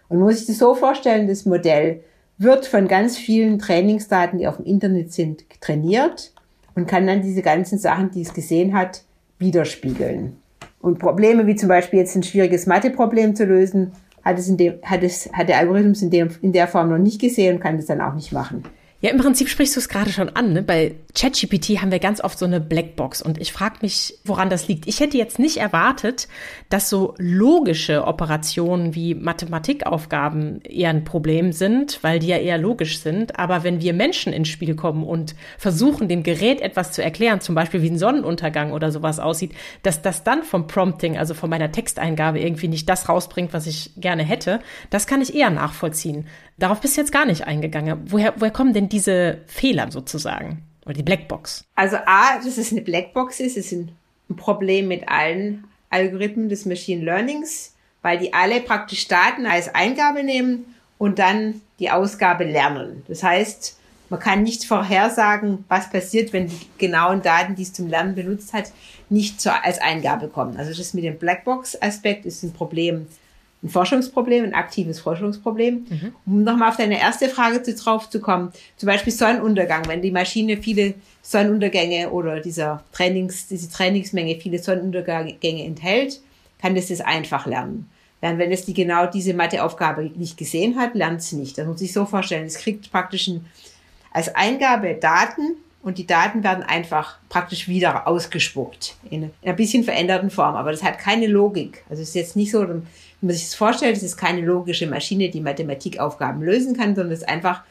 Und 0.07 0.19
muss 0.19 0.37
sich 0.37 0.47
das 0.47 0.57
so 0.57 0.73
vorstellen, 0.73 1.27
das 1.27 1.45
Modell 1.45 2.01
wird 2.37 2.65
von 2.65 2.87
ganz 2.87 3.17
vielen 3.17 3.59
Trainingsdaten, 3.59 4.39
die 4.39 4.47
auf 4.47 4.55
dem 4.55 4.65
Internet 4.65 5.11
sind, 5.11 5.43
trainiert 5.59 6.31
und 6.75 6.87
kann 6.87 7.05
dann 7.05 7.21
diese 7.21 7.41
ganzen 7.41 7.77
Sachen, 7.77 8.09
die 8.11 8.21
es 8.21 8.33
gesehen 8.33 8.73
hat, 8.73 9.03
widerspiegeln. 9.37 10.37
Und 10.79 10.99
Probleme 10.99 11.45
wie 11.45 11.57
zum 11.57 11.67
Beispiel 11.67 11.99
jetzt 11.99 12.15
ein 12.15 12.23
schwieriges 12.23 12.65
Matheproblem 12.65 13.35
zu 13.35 13.43
lösen, 13.43 13.91
hat, 14.23 14.39
es 14.39 14.47
in 14.47 14.55
dem, 14.55 14.75
hat, 14.83 15.03
es, 15.03 15.29
hat 15.33 15.49
der 15.49 15.57
Algorithmus 15.57 16.01
in, 16.01 16.09
dem, 16.09 16.29
in 16.41 16.53
der 16.53 16.67
Form 16.67 16.89
noch 16.89 16.97
nicht 16.97 17.19
gesehen 17.19 17.55
und 17.55 17.61
kann 17.61 17.75
das 17.75 17.87
dann 17.87 18.01
auch 18.01 18.13
nicht 18.13 18.31
machen. 18.31 18.63
Ja, 19.01 19.11
im 19.11 19.17
Prinzip 19.17 19.47
sprichst 19.47 19.77
du 19.77 19.79
es 19.79 19.87
gerade 19.87 20.11
schon 20.11 20.27
an. 20.27 20.51
Ne? 20.51 20.61
Bei 20.61 20.95
ChatGPT 21.15 21.81
haben 21.81 21.89
wir 21.91 21.99
ganz 21.99 22.21
oft 22.21 22.37
so 22.37 22.43
eine 22.43 22.59
Blackbox 22.59 23.21
und 23.21 23.39
ich 23.39 23.53
frage 23.53 23.77
mich, 23.81 24.15
woran 24.25 24.49
das 24.49 24.67
liegt. 24.67 24.87
Ich 24.87 24.99
hätte 24.99 25.17
jetzt 25.17 25.39
nicht 25.39 25.55
erwartet, 25.55 26.27
dass 26.67 26.89
so 26.89 27.15
logische 27.17 28.05
Operationen 28.05 28.95
wie 28.95 29.15
Mathematikaufgaben 29.15 30.61
eher 30.63 30.89
ein 30.89 31.05
Problem 31.05 31.53
sind, 31.53 31.99
weil 32.01 32.19
die 32.19 32.27
ja 32.27 32.37
eher 32.37 32.57
logisch 32.57 32.99
sind. 32.99 33.39
Aber 33.39 33.63
wenn 33.63 33.79
wir 33.79 33.93
Menschen 33.93 34.33
ins 34.33 34.49
Spiel 34.49 34.75
kommen 34.75 35.05
und 35.05 35.33
versuchen, 35.57 36.09
dem 36.09 36.23
Gerät 36.23 36.59
etwas 36.59 36.91
zu 36.91 37.01
erklären, 37.01 37.39
zum 37.39 37.55
Beispiel 37.55 37.81
wie 37.81 37.91
ein 37.91 37.97
Sonnenuntergang 37.97 38.73
oder 38.73 38.91
sowas 38.91 39.19
aussieht, 39.19 39.53
dass 39.81 40.01
das 40.01 40.25
dann 40.25 40.43
vom 40.43 40.67
Prompting, 40.67 41.17
also 41.17 41.33
von 41.33 41.49
meiner 41.49 41.71
Texteingabe 41.71 42.41
irgendwie 42.41 42.67
nicht 42.67 42.89
das 42.89 43.07
rausbringt, 43.07 43.53
was 43.53 43.65
ich 43.65 43.91
gerne 43.95 44.23
hätte, 44.23 44.59
das 44.89 45.07
kann 45.07 45.21
ich 45.21 45.33
eher 45.33 45.51
nachvollziehen. 45.51 46.27
Darauf 46.59 46.81
bist 46.81 46.97
du 46.97 47.01
jetzt 47.01 47.11
gar 47.11 47.25
nicht 47.25 47.47
eingegangen. 47.47 48.01
Woher, 48.05 48.33
woher 48.37 48.51
kommen 48.51 48.73
denn 48.73 48.89
diese 48.89 49.39
Fehler 49.47 49.91
sozusagen? 49.91 50.63
Oder 50.85 50.93
die 50.93 51.03
Blackbox? 51.03 51.65
Also 51.75 51.97
A, 52.05 52.37
dass 52.43 52.57
es 52.57 52.71
eine 52.71 52.81
Blackbox 52.81 53.39
ist, 53.39 53.57
ist 53.57 53.71
ein 53.71 53.95
Problem 54.35 54.87
mit 54.87 55.07
allen 55.07 55.65
Algorithmen 55.89 56.49
des 56.49 56.65
Machine 56.65 57.03
Learnings, 57.03 57.73
weil 58.01 58.19
die 58.19 58.33
alle 58.33 58.61
praktisch 58.61 59.07
Daten 59.07 59.45
als 59.45 59.73
Eingabe 59.73 60.23
nehmen 60.23 60.75
und 60.97 61.19
dann 61.19 61.61
die 61.79 61.89
Ausgabe 61.89 62.43
lernen. 62.43 63.03
Das 63.07 63.23
heißt, 63.23 63.77
man 64.09 64.19
kann 64.19 64.43
nicht 64.43 64.65
vorhersagen, 64.65 65.65
was 65.67 65.89
passiert, 65.89 66.33
wenn 66.33 66.47
die 66.47 66.67
genauen 66.77 67.21
Daten, 67.21 67.55
die 67.55 67.63
es 67.63 67.73
zum 67.73 67.87
Lernen 67.87 68.15
benutzt 68.15 68.53
hat, 68.53 68.71
nicht 69.09 69.39
zur, 69.39 69.63
als 69.63 69.79
Eingabe 69.79 70.27
kommen. 70.27 70.57
Also 70.57 70.73
das 70.75 70.93
mit 70.93 71.03
dem 71.03 71.17
Blackbox-Aspekt 71.17 72.25
ist 72.25 72.43
ein 72.43 72.53
Problem 72.53 73.07
ein 73.61 73.69
Forschungsproblem, 73.69 74.45
ein 74.45 74.53
aktives 74.53 74.99
Forschungsproblem. 75.01 75.85
Mhm. 75.89 76.15
Um 76.25 76.43
nochmal 76.43 76.69
auf 76.69 76.77
deine 76.77 76.99
erste 76.99 77.27
Frage 77.27 77.61
zu, 77.61 77.75
drauf 77.75 78.09
zu 78.09 78.21
kommen, 78.21 78.51
zum 78.77 78.87
Beispiel 78.87 79.11
Sonnenuntergang, 79.11 79.87
wenn 79.87 80.01
die 80.01 80.11
Maschine 80.11 80.57
viele 80.57 80.93
Sonnenuntergänge 81.21 82.09
oder 82.09 82.39
dieser 82.39 82.83
Trainings, 82.91 83.47
diese 83.47 83.69
Trainingsmenge 83.69 84.39
viele 84.39 84.59
Sonnenuntergänge 84.59 85.65
enthält, 85.65 86.21
kann 86.61 86.75
das 86.75 86.87
das 86.87 87.01
einfach 87.01 87.45
lernen. 87.45 87.89
Während 88.21 88.39
wenn 88.39 88.51
es 88.51 88.65
die 88.65 88.73
genau 88.73 89.05
diese 89.05 89.33
Matheaufgabe 89.33 90.11
nicht 90.15 90.37
gesehen 90.37 90.77
hat, 90.77 90.95
lernt 90.95 91.21
es 91.21 91.31
nicht. 91.31 91.57
Das 91.57 91.65
muss 91.65 91.79
sich 91.79 91.93
so 91.93 92.05
vorstellen. 92.05 92.45
Es 92.45 92.57
kriegt 92.57 92.91
praktisch 92.91 93.27
ein, 93.27 93.45
als 94.11 94.33
Eingabe 94.35 94.95
Daten 94.95 95.55
und 95.81 95.97
die 95.97 96.05
Daten 96.05 96.43
werden 96.43 96.63
einfach 96.63 97.17
praktisch 97.29 97.67
wieder 97.67 98.07
ausgespuckt 98.07 98.95
in, 99.09 99.23
in 99.23 99.31
einer 99.43 99.53
bisschen 99.53 99.83
veränderten 99.83 100.29
Form. 100.29 100.55
Aber 100.55 100.71
das 100.71 100.83
hat 100.83 100.99
keine 100.99 101.27
Logik. 101.27 101.83
Also 101.89 102.01
es 102.01 102.09
ist 102.09 102.15
jetzt 102.15 102.35
nicht 102.35 102.51
so, 102.51 102.67
wie 102.67 102.81
man 103.21 103.35
sich 103.35 103.45
das 103.45 103.55
vorstellt, 103.55 103.95
es 103.95 104.03
ist 104.03 104.17
keine 104.17 104.41
logische 104.41 104.87
Maschine, 104.87 105.29
die 105.29 105.41
Mathematikaufgaben 105.41 106.41
lösen 106.41 106.75
kann, 106.75 106.95
sondern 106.95 107.13
es 107.13 107.19
ist 107.19 107.29
einfach 107.29 107.63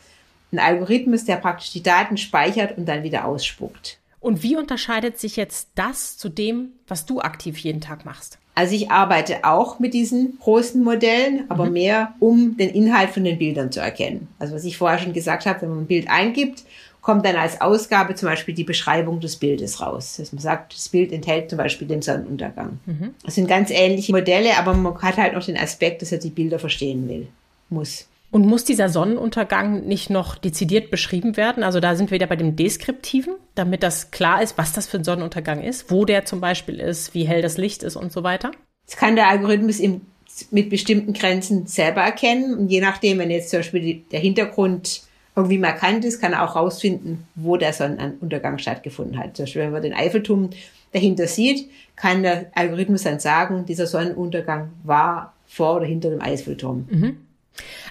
ein 0.52 0.58
Algorithmus, 0.58 1.26
der 1.26 1.36
praktisch 1.36 1.72
die 1.72 1.82
Daten 1.82 2.16
speichert 2.16 2.78
und 2.78 2.86
dann 2.86 3.02
wieder 3.02 3.26
ausspuckt. 3.26 3.98
Und 4.20 4.42
wie 4.42 4.56
unterscheidet 4.56 5.18
sich 5.18 5.36
jetzt 5.36 5.68
das 5.74 6.16
zu 6.16 6.28
dem, 6.28 6.70
was 6.86 7.06
du 7.06 7.20
aktiv 7.20 7.58
jeden 7.58 7.80
Tag 7.80 8.04
machst? 8.04 8.38
Also 8.54 8.74
ich 8.74 8.90
arbeite 8.90 9.44
auch 9.44 9.78
mit 9.78 9.94
diesen 9.94 10.36
großen 10.40 10.82
Modellen, 10.82 11.44
aber 11.48 11.66
mhm. 11.66 11.72
mehr, 11.72 12.14
um 12.18 12.56
den 12.56 12.70
Inhalt 12.70 13.10
von 13.10 13.22
den 13.22 13.38
Bildern 13.38 13.70
zu 13.70 13.78
erkennen. 13.78 14.26
Also 14.40 14.56
was 14.56 14.64
ich 14.64 14.76
vorher 14.76 14.98
schon 14.98 15.12
gesagt 15.12 15.46
habe, 15.46 15.62
wenn 15.62 15.68
man 15.68 15.78
ein 15.80 15.86
Bild 15.86 16.10
eingibt 16.10 16.64
kommt 17.00 17.24
dann 17.24 17.36
als 17.36 17.60
Ausgabe 17.60 18.14
zum 18.14 18.28
Beispiel 18.28 18.54
die 18.54 18.64
Beschreibung 18.64 19.20
des 19.20 19.36
Bildes 19.36 19.80
raus. 19.80 20.16
Dass 20.18 20.32
man 20.32 20.40
sagt, 20.40 20.74
das 20.74 20.88
Bild 20.88 21.12
enthält 21.12 21.50
zum 21.50 21.58
Beispiel 21.58 21.88
den 21.88 22.02
Sonnenuntergang. 22.02 22.80
Mhm. 22.86 23.14
Das 23.24 23.34
sind 23.34 23.48
ganz 23.48 23.70
ähnliche 23.70 24.12
Modelle, 24.12 24.56
aber 24.58 24.74
man 24.74 25.00
hat 25.00 25.16
halt 25.16 25.34
noch 25.34 25.44
den 25.44 25.56
Aspekt, 25.56 26.02
dass 26.02 26.12
er 26.12 26.18
die 26.18 26.30
Bilder 26.30 26.58
verstehen 26.58 27.08
will, 27.08 27.28
muss. 27.70 28.06
Und 28.30 28.46
muss 28.46 28.64
dieser 28.64 28.90
Sonnenuntergang 28.90 29.86
nicht 29.86 30.10
noch 30.10 30.36
dezidiert 30.36 30.90
beschrieben 30.90 31.38
werden? 31.38 31.62
Also 31.62 31.80
da 31.80 31.96
sind 31.96 32.10
wir 32.10 32.16
wieder 32.16 32.26
bei 32.26 32.36
dem 32.36 32.56
Deskriptiven, 32.56 33.34
damit 33.54 33.82
das 33.82 34.10
klar 34.10 34.42
ist, 34.42 34.58
was 34.58 34.74
das 34.74 34.86
für 34.86 34.98
ein 34.98 35.04
Sonnenuntergang 35.04 35.62
ist, 35.62 35.90
wo 35.90 36.04
der 36.04 36.26
zum 36.26 36.40
Beispiel 36.40 36.78
ist, 36.78 37.14
wie 37.14 37.24
hell 37.24 37.40
das 37.40 37.56
Licht 37.56 37.82
ist 37.82 37.96
und 37.96 38.12
so 38.12 38.24
weiter. 38.24 38.50
Das 38.86 38.96
kann 38.96 39.16
der 39.16 39.28
Algorithmus 39.28 39.80
im, 39.80 40.02
mit 40.50 40.68
bestimmten 40.68 41.14
Grenzen 41.14 41.66
selber 41.66 42.02
erkennen. 42.02 42.54
Und 42.54 42.68
je 42.68 42.82
nachdem, 42.82 43.18
wenn 43.18 43.30
jetzt 43.30 43.48
zum 43.48 43.60
Beispiel 43.60 43.80
die, 43.80 44.04
der 44.10 44.20
Hintergrund 44.20 45.07
irgendwie 45.38 45.58
markant 45.58 46.04
ist, 46.04 46.20
kann 46.20 46.32
er 46.32 46.44
auch 46.44 46.56
rausfinden, 46.56 47.24
wo 47.36 47.56
der 47.56 47.72
Sonnenuntergang 47.72 48.58
stattgefunden 48.58 49.18
hat. 49.18 49.36
Zum 49.36 49.44
Beispiel, 49.44 49.62
wenn 49.62 49.72
man 49.72 49.82
den 49.82 49.94
Eiffelturm 49.94 50.50
dahinter 50.92 51.26
sieht, 51.26 51.70
kann 51.96 52.22
der 52.22 52.50
Algorithmus 52.54 53.04
dann 53.04 53.20
sagen, 53.20 53.64
dieser 53.64 53.86
Sonnenuntergang 53.86 54.70
war 54.82 55.34
vor 55.46 55.76
oder 55.76 55.86
hinter 55.86 56.10
dem 56.10 56.20
Eiffelturm. 56.20 56.88
Mhm. 56.90 57.16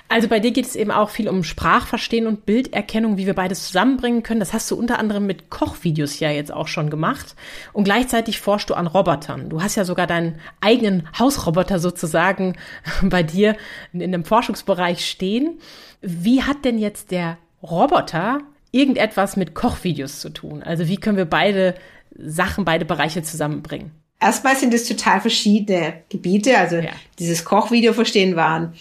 Also 0.10 0.30
bei 0.30 0.40
dir 0.40 0.52
geht 0.52 0.66
es 0.66 0.76
eben 0.76 0.92
auch 0.92 1.10
viel 1.10 1.28
um 1.28 1.44
Sprachverstehen 1.44 2.28
und 2.28 2.46
Bilderkennung, 2.46 3.18
wie 3.18 3.26
wir 3.26 3.34
beides 3.34 3.68
zusammenbringen 3.68 4.24
können. 4.24 4.40
Das 4.40 4.54
hast 4.54 4.72
du 4.72 4.76
unter 4.76 5.00
anderem 5.00 5.26
mit 5.26 5.50
Kochvideos 5.50 6.20
ja 6.20 6.32
jetzt 6.32 6.54
auch 6.54 6.68
schon 6.68 6.90
gemacht. 6.90 7.36
Und 7.74 7.84
gleichzeitig 7.84 8.40
forschst 8.40 8.70
du 8.70 8.74
an 8.76 8.88
Robotern. 8.88 9.50
Du 9.50 9.62
hast 9.62 9.76
ja 9.76 9.84
sogar 9.84 10.08
deinen 10.08 10.40
eigenen 10.62 11.08
Hausroboter 11.18 11.80
sozusagen 11.80 12.56
bei 13.02 13.22
dir 13.24 13.58
in 13.92 14.02
einem 14.02 14.24
Forschungsbereich 14.24 15.06
stehen. 15.06 15.60
Wie 16.02 16.44
hat 16.44 16.64
denn 16.64 16.80
jetzt 16.80 17.12
der 17.12 17.38
Roboter 17.62 18.40
irgendetwas 18.72 19.36
mit 19.36 19.56
Kochvideos 19.56 20.22
zu 20.22 20.30
tun? 20.30 20.64
Also 20.64 20.88
wie 20.88 20.98
können 20.98 21.18
wir 21.18 21.26
beide 21.26 21.76
Sachen, 22.18 22.64
beide 22.64 22.86
Bereiche 22.86 23.24
zusammenbringen? 23.24 23.92
Erstmal 24.22 24.56
sind 24.56 24.74
es 24.74 24.88
total 24.88 25.20
verschiedene 25.20 26.02
Gebiete. 26.10 26.58
Also 26.58 26.78
ja. 26.78 26.92
dieses 27.20 27.44
Kochvideo 27.44 27.92
verstehen 27.92 28.38
waren 28.38 28.74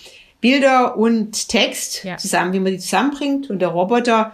Bilder 0.46 0.96
und 0.96 1.48
Text 1.48 2.04
ja. 2.04 2.18
zusammen, 2.18 2.52
wie 2.52 2.60
man 2.60 2.70
die 2.70 2.78
zusammenbringt 2.78 3.50
und 3.50 3.58
der 3.58 3.70
Roboter 3.70 4.30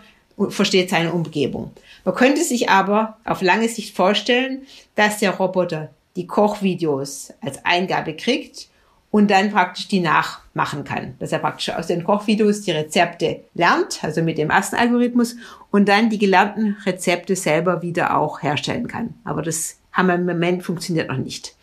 versteht 0.50 0.90
seine 0.90 1.11
Umgebung. 1.11 1.71
Man 2.04 2.14
könnte 2.14 2.45
sich 2.45 2.69
aber 2.69 3.16
auf 3.25 3.40
lange 3.40 3.66
Sicht 3.66 3.97
vorstellen, 3.97 4.66
dass 4.95 5.21
der 5.21 5.31
Roboter 5.31 5.88
die 6.16 6.26
Kochvideos 6.26 7.33
als 7.40 7.64
Eingabe 7.64 8.14
kriegt 8.14 8.69
und 9.11 9.31
dann 9.31 9.52
praktisch 9.52 9.88
die 9.88 10.00
nachmachen 10.00 10.85
kann. 10.85 11.14
Dass 11.19 11.33
er 11.33 11.38
praktisch 11.38 11.71
aus 11.71 11.87
den 11.87 12.04
Kochvideos 12.04 12.61
die 12.61 12.73
Rezepte 12.73 13.45
lernt, 13.54 14.04
also 14.04 14.21
mit 14.21 14.37
dem 14.37 14.50
ersten 14.50 14.76
Algorithmus, 14.76 15.37
und 15.71 15.88
dann 15.88 16.11
die 16.11 16.19
gelernten 16.19 16.76
Rezepte 16.85 17.37
selber 17.37 17.81
wieder 17.81 18.19
auch 18.19 18.42
herstellen 18.42 18.87
kann. 18.87 19.14
Aber 19.25 19.40
das 19.40 19.78
haben 19.92 20.09
wir 20.09 20.16
im 20.16 20.26
Moment 20.26 20.62
funktioniert 20.62 21.09
noch 21.09 21.16
nicht. 21.16 21.57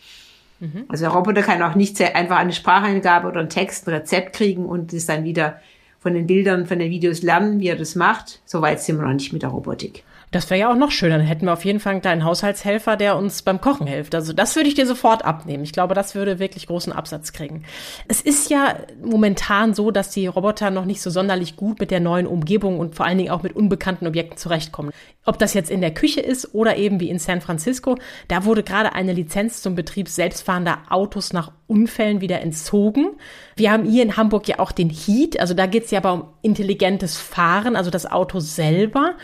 Mhm. 0.60 0.86
Also 0.88 1.06
der 1.06 1.14
Roboter 1.14 1.42
kann 1.42 1.62
auch 1.62 1.76
nicht 1.76 2.02
einfach 2.02 2.38
eine 2.38 2.54
Spracheingabe 2.54 3.28
oder 3.28 3.40
einen 3.40 3.50
Text, 3.50 3.88
ein 3.88 3.96
Rezept 3.96 4.34
kriegen 4.34 4.66
und 4.66 4.94
es 4.94 5.06
dann 5.06 5.24
wieder 5.24 5.60
von 6.00 6.14
den 6.14 6.28
Bildern, 6.28 6.66
von 6.66 6.80
den 6.80 6.92
Videos 6.92 7.22
lernen, 7.22 7.60
wie 7.60 7.68
er 7.68 7.76
das 7.76 7.96
macht. 7.96 8.42
Soweit 8.46 8.82
sind 8.82 8.98
wir 8.98 9.06
noch 9.06 9.14
nicht 9.14 9.34
mit 9.34 9.42
der 9.42 9.50
Robotik. 9.50 10.04
Das 10.32 10.50
wäre 10.50 10.60
ja 10.60 10.72
auch 10.72 10.76
noch 10.76 10.92
schöner. 10.92 11.18
Dann 11.18 11.26
hätten 11.26 11.46
wir 11.46 11.54
auf 11.54 11.66
jeden 11.66 11.80
Fall 11.80 11.94
einen 11.94 12.02
kleinen 12.02 12.24
Haushaltshelfer, 12.24 12.96
der 12.98 13.18
uns 13.18 13.42
beim 13.42 13.62
Kochen 13.62 13.88
hilft. 13.88 14.14
Also 14.14 14.32
das 14.32 14.56
würde 14.56 14.70
ich 14.70 14.76
dir 14.76 14.86
sofort 14.86 15.26
abnehmen. 15.26 15.64
Ich 15.64 15.74
glaube, 15.74 15.96
das 15.96 16.14
würde 16.14 16.38
wirklich 16.38 16.68
großen 16.68 16.94
Absatz 16.94 17.34
kriegen. 17.34 17.64
Es 18.08 18.22
ist 18.22 18.50
ja 18.50 18.76
momentan 19.04 19.74
so, 19.74 19.90
dass 19.90 20.12
die 20.12 20.28
Roboter 20.28 20.70
noch 20.70 20.86
nicht 20.86 21.02
so 21.02 21.10
sonderlich 21.10 21.56
gut 21.56 21.80
mit 21.80 21.90
der 21.90 22.00
neuen 22.00 22.28
Umgebung 22.28 22.80
und 22.80 22.96
vor 22.96 23.08
allen 23.08 23.18
Dingen 23.18 23.32
auch 23.32 23.42
mit 23.42 23.56
unbekannten 23.56 24.06
Objekten 24.06 24.38
zurechtkommen. 24.38 24.92
Ob 25.26 25.40
das 25.40 25.54
jetzt 25.54 25.72
in 25.72 25.82
der 25.82 25.94
Küche 25.94 26.22
ist 26.22 26.54
oder 26.54 26.78
eben 26.78 27.00
wie 27.00 27.10
in 27.10 27.20
San 27.20 27.42
Francisco, 27.42 27.98
da 28.28 28.46
wurde 28.46 28.64
gerade 28.64 28.94
eine 28.94 29.14
Lizenz 29.14 29.62
zum 29.62 29.76
Betrieb 29.76 30.10
selbstfahrender 30.10 30.80
Autos 30.90 31.34
nach 31.34 31.52
Unfällen 31.68 32.22
wieder 32.22 32.42
entzogen. 32.42 33.12
Wir 33.56 33.72
haben 33.72 33.86
hier 33.86 34.04
in 34.04 34.16
Hamburg 34.16 34.48
ja 34.48 34.60
auch 34.60 34.72
den 34.72 34.90
Heat, 34.90 35.40
also 35.40 35.54
da 35.54 35.66
geht 35.66 35.86
es 35.86 35.92
ja 35.92 36.00
aber 36.00 36.14
um 36.14 36.24
intelligentes 36.42 37.18
Fahren, 37.18 37.76
also 37.76 37.92
das 37.92 38.06
Auto 38.10 38.40
selber. 38.40 39.16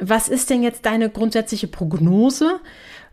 Was 0.00 0.28
ist 0.28 0.50
denn 0.50 0.62
jetzt 0.62 0.86
deine 0.86 1.10
grundsätzliche 1.10 1.68
Prognose? 1.68 2.60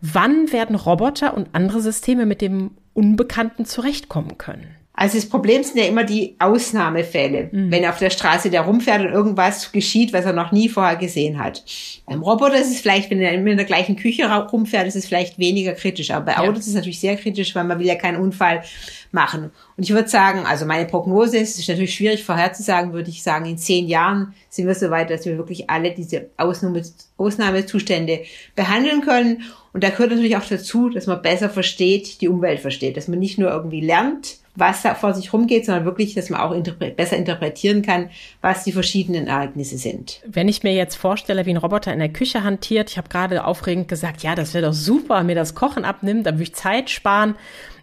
Wann 0.02 0.52
werden 0.52 0.76
Roboter 0.76 1.36
und 1.36 1.50
andere 1.54 1.82
Systeme 1.82 2.26
mit 2.26 2.42
dem 2.42 2.72
Unbekannten 2.94 3.66
zurechtkommen 3.66 4.38
können? 4.38 4.76
Also 4.94 5.18
das 5.18 5.28
Problem 5.28 5.64
sind 5.64 5.78
ja 5.78 5.86
immer 5.86 6.04
die 6.04 6.36
Ausnahmefälle, 6.38 7.50
mhm. 7.52 7.72
wenn 7.72 7.86
auf 7.86 7.98
der 7.98 8.10
Straße 8.10 8.50
der 8.50 8.62
rumfährt 8.62 9.02
und 9.02 9.12
irgendwas 9.12 9.72
geschieht, 9.72 10.12
was 10.12 10.26
er 10.26 10.34
noch 10.34 10.52
nie 10.52 10.68
vorher 10.68 10.98
gesehen 10.98 11.40
hat. 11.42 11.64
Beim 12.06 12.22
Roboter 12.22 12.60
ist 12.60 12.72
es 12.72 12.82
vielleicht, 12.82 13.10
wenn 13.10 13.22
er 13.22 13.34
in 13.34 13.46
der 13.46 13.66
gleichen 13.66 13.96
Küche 13.96 14.30
rumfährt, 14.30 14.88
ist 14.88 14.96
es 14.96 15.08
vielleicht 15.08 15.40
weniger 15.40 15.74
kritisch. 15.74 16.12
Aber 16.12 16.26
bei 16.26 16.38
Autos 16.38 16.56
ja. 16.56 16.60
ist 16.60 16.68
es 16.68 16.74
natürlich 16.76 17.00
sehr 17.00 17.16
kritisch, 17.16 17.56
weil 17.56 17.64
man 17.64 17.80
will 17.80 17.88
ja 17.88 17.96
keinen 17.96 18.22
Unfall 18.22 18.64
machen. 19.12 19.52
Und 19.78 19.84
ich 19.84 19.92
würde 19.92 20.08
sagen, 20.08 20.46
also 20.46 20.66
meine 20.66 20.86
Prognose 20.86 21.38
ist, 21.38 21.60
ist 21.60 21.68
natürlich 21.68 21.94
schwierig 21.94 22.24
vorherzusagen, 22.24 22.94
würde 22.94 23.10
ich 23.10 23.24
sagen, 23.24 23.46
in 23.46 23.58
zehn 23.58 23.88
Jahren 23.88 24.34
sind 24.50 24.68
wir 24.68 24.76
so 24.76 24.90
weit, 24.90 25.10
dass 25.10 25.26
wir 25.26 25.38
wirklich 25.38 25.70
alle 25.70 25.92
diese 25.92 26.30
Ausnahme, 26.38 26.82
Ausnahmezustände 27.18 28.22
behandeln 28.56 29.02
können. 29.02 29.44
Und 29.74 29.84
da 29.84 29.90
gehört 29.90 30.12
natürlich 30.12 30.38
auch 30.38 30.46
dazu, 30.46 30.90
dass 30.90 31.08
man 31.08 31.22
besser 31.22 31.50
versteht, 31.50 32.22
die 32.22 32.28
Umwelt 32.28 32.60
versteht, 32.60 32.98
dass 32.98 33.08
man 33.08 33.20
nicht 33.20 33.38
nur 33.38 33.50
irgendwie 33.50 33.82
lernt, 33.82 34.38
was 34.56 34.82
da 34.82 34.96
vor 34.96 35.14
sich 35.14 35.32
rumgeht, 35.32 35.66
sondern 35.66 35.86
wirklich, 35.86 36.14
dass 36.14 36.30
man 36.30 36.42
auch 36.42 36.52
interpre 36.52 36.92
besser 36.92 37.16
interpretieren 37.16 37.82
kann, 37.82 38.10
was 38.42 38.64
die 38.64 38.74
verschiedenen 38.74 39.28
Ereignisse 39.28 39.78
sind. 39.78 40.22
Wenn 40.26 40.50
ich 40.50 40.64
mir 40.64 40.74
jetzt 40.74 40.96
vorstelle, 40.96 41.46
wie 41.46 41.52
ein 41.52 41.58
Roboter 41.58 41.94
in 41.94 42.00
der 42.00 42.10
Küche 42.10 42.44
hantiert, 42.44 42.90
ich 42.90 42.98
habe 42.98 43.08
gerade 43.08 43.46
aufregend 43.46 43.88
gesagt, 43.88 44.24
ja, 44.24 44.36
das 44.36 44.54
wäre 44.54 44.68
doch 44.68 44.74
super, 44.74 45.24
mir 45.24 45.36
das 45.36 45.56
Kochen 45.56 45.86
abnimmt, 45.86 46.26
dann 46.26 46.36
würde 46.36 46.44
ich 46.44 46.54
Zeit 46.54 46.90
sparen. 46.90 47.36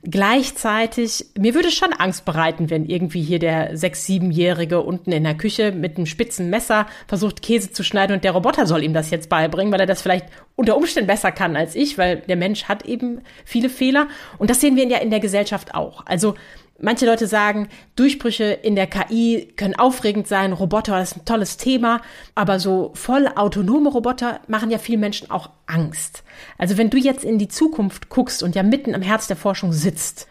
Gleichzeitig, 0.03 1.27
mir 1.37 1.55
würde 1.55 1.71
schon 1.71 1.93
Angst 1.93 2.25
bereiten, 2.25 2.71
wenn 2.71 2.85
irgendwie 2.85 3.23
hier 3.23 3.39
der 3.39 3.77
sechs-, 3.77 4.07
siebenjährige 4.07 4.81
unten 4.81 5.13
in 5.13 5.25
der 5.25 5.37
Küche 5.37 5.73
mit 5.73 5.97
einem 5.97 6.07
spitzen 6.07 6.51
Messer 6.51 6.87
versucht, 7.07 7.43
Käse 7.43 7.73
zu 7.73 7.83
schneiden 7.83 8.15
und 8.15 8.25
der 8.25 8.33
Roboter 8.33 8.67
soll 8.67 8.85
ihm 8.85 8.95
das 8.95 9.11
jetzt 9.11 9.29
beibringen, 9.29 9.73
weil 9.73 9.81
er 9.81 9.87
das 9.87 10.03
vielleicht 10.03 10.27
unter 10.57 10.77
Umständen 10.77 11.09
besser 11.09 11.33
kann 11.33 11.57
als 11.57 11.75
ich, 11.75 11.99
weil 11.99 12.19
der 12.29 12.37
Mensch 12.37 12.65
hat 12.65 12.85
eben 12.85 13.23
viele 13.45 13.69
Fehler. 13.69 14.09
Und 14.39 14.51
das 14.51 14.61
sehen 14.61 14.77
wir 14.77 14.87
ja 14.87 14.99
in 14.99 15.11
der 15.11 15.21
Gesellschaft 15.21 15.75
auch. 15.75 16.07
Also 16.07 16.35
Manche 16.81 17.07
Leute 17.07 17.27
sagen, 17.27 17.69
Durchbrüche 17.97 18.45
in 18.45 18.77
der 18.77 18.87
KI 18.87 19.53
können 19.57 19.75
aufregend 19.75 20.29
sein, 20.29 20.53
Roboter 20.53 21.03
ist 21.03 21.17
ein 21.17 21.25
tolles 21.25 21.57
Thema, 21.57 22.01
aber 22.37 22.61
so 22.61 22.93
voll 22.95 23.29
autonome 23.35 23.89
Roboter 23.89 24.41
machen 24.47 24.71
ja 24.71 24.79
vielen 24.79 25.01
Menschen 25.01 25.29
auch 25.29 25.51
Angst. 25.67 26.23
Also 26.57 26.79
wenn 26.79 26.89
du 26.89 26.97
jetzt 26.97 27.25
in 27.25 27.39
die 27.39 27.49
Zukunft 27.49 28.11
guckst 28.11 28.45
und 28.45 28.55
ja 28.55 28.63
mitten 28.63 28.95
am 28.95 29.03
Herz 29.03 29.27
der 29.27 29.37
Forschung 29.37 29.73
sitzt, 29.73 30.29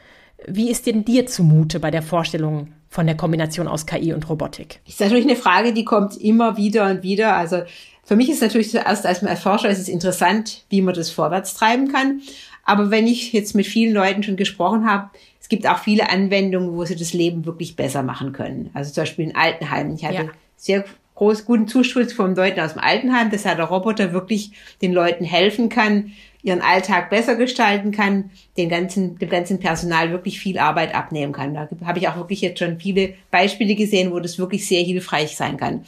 wie 0.48 0.72
ist 0.72 0.86
denn 0.86 1.04
dir 1.04 1.26
zumute 1.26 1.82
bei 1.82 1.92
der 1.92 2.02
Vorstellung 2.02 2.72
von 2.88 3.06
der 3.06 3.18
Kombination 3.18 3.68
aus 3.68 3.86
KI 3.86 4.14
und 4.14 4.30
Robotik? 4.30 4.80
Das 4.86 4.94
ist 4.94 5.02
natürlich 5.02 5.26
eine 5.26 5.36
Frage, 5.36 5.74
die 5.74 5.84
kommt 5.84 6.16
immer 6.16 6.56
wieder 6.56 6.90
und 6.90 7.04
wieder. 7.04 7.36
Also 7.36 7.64
für 8.06 8.16
mich 8.16 8.30
ist 8.30 8.42
natürlich 8.42 8.72
zuerst 8.72 9.06
als 9.06 9.20
Forscher 9.42 9.70
ist 9.70 9.80
es 9.80 9.90
interessant, 9.90 10.64
wie 10.70 10.82
man 10.82 10.94
das 10.96 11.10
vorwärts 11.10 11.56
treiben 11.56 11.92
kann. 11.92 12.22
Aber 12.64 12.92
wenn 12.92 13.08
ich 13.08 13.34
jetzt 13.34 13.56
mit 13.56 13.66
vielen 13.66 13.94
Leuten 13.94 14.24
schon 14.24 14.36
gesprochen 14.36 14.90
habe, 14.90 15.10
es 15.48 15.50
gibt 15.50 15.66
auch 15.66 15.78
viele 15.78 16.10
Anwendungen, 16.10 16.76
wo 16.76 16.84
sie 16.84 16.98
das 16.98 17.14
Leben 17.14 17.46
wirklich 17.46 17.78
besser 17.78 18.04
machen 18.04 18.34
können. 18.34 18.70
Also 18.74 18.92
zum 18.92 19.04
Beispiel 19.04 19.30
in 19.30 19.36
Altenheimen. 19.38 19.96
Ich 19.96 20.04
hatte 20.04 20.16
ja. 20.16 20.30
sehr 20.58 20.84
groß, 21.16 21.46
guten 21.46 21.70
Zuschluss 21.70 22.12
vom 22.12 22.36
Leuten 22.36 22.60
aus 22.60 22.74
dem 22.74 22.82
Altenheim, 22.82 23.32
dass 23.32 23.46
ja 23.46 23.56
der 23.56 23.64
Roboter 23.64 24.12
wirklich 24.12 24.52
den 24.82 24.92
Leuten 24.92 25.24
helfen 25.24 25.70
kann, 25.70 26.12
ihren 26.44 26.60
Alltag 26.60 27.10
besser 27.10 27.38
gestalten 27.38 27.94
kann, 27.94 28.30
den 28.58 28.68
ganzen, 28.68 29.18
dem 29.20 29.30
ganzen 29.30 29.62
Personal 29.62 30.12
wirklich 30.12 30.38
viel 30.38 30.60
Arbeit 30.60 30.94
abnehmen 30.94 31.32
kann. 31.32 31.54
Da 31.54 31.70
habe 31.86 32.00
ich 32.00 32.10
auch 32.10 32.18
wirklich 32.18 32.42
jetzt 32.42 32.60
schon 32.60 32.78
viele 32.78 33.14
Beispiele 33.32 33.76
gesehen, 33.76 34.12
wo 34.12 34.20
das 34.20 34.38
wirklich 34.38 34.68
sehr 34.68 34.84
hilfreich 34.84 35.38
sein 35.38 35.56
kann. 35.56 35.86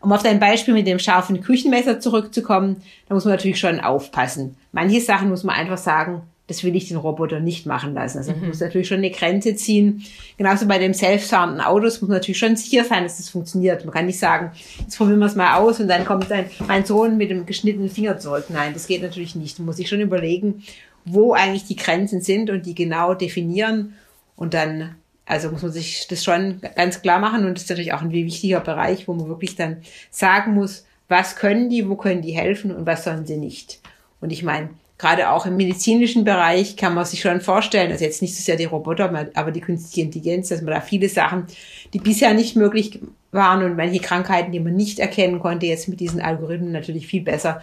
Um 0.00 0.12
auf 0.12 0.22
dein 0.22 0.40
Beispiel 0.40 0.72
mit 0.72 0.86
dem 0.86 0.98
scharfen 0.98 1.42
Küchenmesser 1.42 2.00
zurückzukommen, 2.00 2.82
da 3.06 3.14
muss 3.14 3.26
man 3.26 3.34
natürlich 3.34 3.60
schon 3.60 3.80
aufpassen. 3.80 4.56
Manche 4.72 5.02
Sachen 5.02 5.28
muss 5.28 5.44
man 5.44 5.56
einfach 5.56 5.76
sagen, 5.76 6.22
das 6.46 6.62
will 6.62 6.76
ich 6.76 6.88
den 6.88 6.98
Roboter 6.98 7.40
nicht 7.40 7.64
machen 7.64 7.94
lassen. 7.94 8.18
Also 8.18 8.32
man 8.32 8.42
mhm. 8.42 8.48
muss 8.48 8.60
natürlich 8.60 8.88
schon 8.88 8.98
eine 8.98 9.10
Grenze 9.10 9.56
ziehen. 9.56 10.04
Genauso 10.36 10.66
bei 10.66 10.78
dem 10.78 10.92
self-soundenden 10.92 11.64
Autos 11.64 12.02
muss 12.02 12.08
man 12.08 12.18
natürlich 12.18 12.38
schon 12.38 12.56
sicher 12.56 12.84
sein, 12.84 13.04
dass 13.04 13.16
das 13.16 13.30
funktioniert. 13.30 13.84
Man 13.84 13.94
kann 13.94 14.06
nicht 14.06 14.18
sagen, 14.18 14.52
jetzt 14.78 14.98
probieren 14.98 15.20
wir 15.20 15.26
es 15.26 15.36
mal 15.36 15.56
aus 15.56 15.80
und 15.80 15.88
dann 15.88 16.04
kommt 16.04 16.30
dann 16.30 16.44
mein 16.66 16.84
Sohn 16.84 17.16
mit 17.16 17.30
dem 17.30 17.46
geschnittenen 17.46 17.88
Finger 17.88 18.18
zurück. 18.18 18.46
Nein, 18.50 18.74
das 18.74 18.86
geht 18.86 19.00
natürlich 19.00 19.34
nicht. 19.34 19.58
Man 19.58 19.66
muss 19.66 19.76
sich 19.76 19.88
schon 19.88 20.02
überlegen, 20.02 20.62
wo 21.06 21.32
eigentlich 21.32 21.64
die 21.64 21.76
Grenzen 21.76 22.20
sind 22.20 22.50
und 22.50 22.66
die 22.66 22.74
genau 22.74 23.14
definieren. 23.14 23.94
Und 24.36 24.52
dann, 24.52 24.96
also 25.24 25.50
muss 25.50 25.62
man 25.62 25.72
sich 25.72 26.06
das 26.08 26.24
schon 26.24 26.60
ganz 26.76 27.00
klar 27.00 27.20
machen. 27.20 27.46
Und 27.46 27.54
das 27.54 27.64
ist 27.64 27.70
natürlich 27.70 27.94
auch 27.94 28.02
ein 28.02 28.12
wichtiger 28.12 28.60
Bereich, 28.60 29.08
wo 29.08 29.14
man 29.14 29.28
wirklich 29.28 29.56
dann 29.56 29.78
sagen 30.10 30.52
muss, 30.52 30.84
was 31.08 31.36
können 31.36 31.70
die, 31.70 31.88
wo 31.88 31.96
können 31.96 32.20
die 32.20 32.32
helfen 32.32 32.70
und 32.74 32.84
was 32.84 33.04
sollen 33.04 33.24
sie 33.24 33.38
nicht. 33.38 33.80
Und 34.20 34.30
ich 34.30 34.42
meine, 34.42 34.70
gerade 34.98 35.30
auch 35.30 35.46
im 35.46 35.56
medizinischen 35.56 36.24
Bereich 36.24 36.76
kann 36.76 36.94
man 36.94 37.04
sich 37.04 37.20
schon 37.20 37.40
vorstellen, 37.40 37.90
also 37.90 38.04
jetzt 38.04 38.22
nicht 38.22 38.36
so 38.36 38.42
sehr 38.42 38.56
die 38.56 38.64
Roboter, 38.64 39.28
aber 39.34 39.50
die 39.50 39.60
künstliche 39.60 40.06
Intelligenz, 40.06 40.48
dass 40.48 40.62
man 40.62 40.74
da 40.74 40.80
viele 40.80 41.08
Sachen, 41.08 41.46
die 41.92 41.98
bisher 41.98 42.32
nicht 42.34 42.56
möglich 42.56 43.00
waren 43.32 43.64
und 43.64 43.76
manche 43.76 44.00
Krankheiten, 44.00 44.52
die 44.52 44.60
man 44.60 44.76
nicht 44.76 45.00
erkennen 45.00 45.40
konnte, 45.40 45.66
jetzt 45.66 45.88
mit 45.88 46.00
diesen 46.00 46.20
Algorithmen 46.20 46.72
natürlich 46.72 47.06
viel 47.06 47.22
besser 47.22 47.62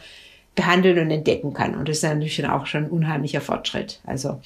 behandeln 0.56 1.00
und 1.00 1.12
entdecken 1.12 1.54
kann. 1.54 1.76
Und 1.76 1.88
das 1.88 1.98
ist 1.98 2.04
natürlich 2.04 2.38
dann 2.38 2.52
auch 2.52 2.66
schon 2.66 2.86
ein 2.86 2.90
unheimlicher 2.90 3.40
Fortschritt. 3.40 4.02
Also 4.06 4.42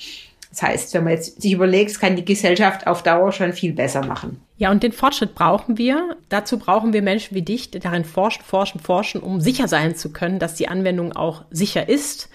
das 0.51 0.61
heißt, 0.61 0.93
wenn 0.93 1.03
man 1.03 1.13
jetzt 1.13 1.41
sich 1.41 1.51
überlegt, 1.51 1.99
kann 1.99 2.15
die 2.15 2.23
Gesellschaft 2.23 2.87
auf 2.87 3.03
Dauer 3.03 3.33
schon 3.33 3.51
viel 3.51 3.73
besser 3.73 4.05
machen. 4.05 4.39
Ja, 4.57 4.71
und 4.71 4.83
den 4.83 4.93
Fortschritt 4.93 5.35
brauchen 5.35 5.77
wir. 5.77 6.15
Dazu 6.29 6.57
brauchen 6.57 6.93
wir 6.93 7.01
Menschen 7.01 7.35
wie 7.35 7.41
dich, 7.41 7.71
die 7.71 7.79
darin 7.79 8.05
forschen, 8.05 8.43
forschen, 8.45 8.79
forschen, 8.79 9.21
um 9.21 9.41
sicher 9.41 9.67
sein 9.67 9.95
zu 9.95 10.13
können, 10.13 10.39
dass 10.39 10.53
die 10.53 10.69
Anwendung 10.69 11.11
auch 11.11 11.43
sicher 11.51 11.89
ist. 11.89 12.29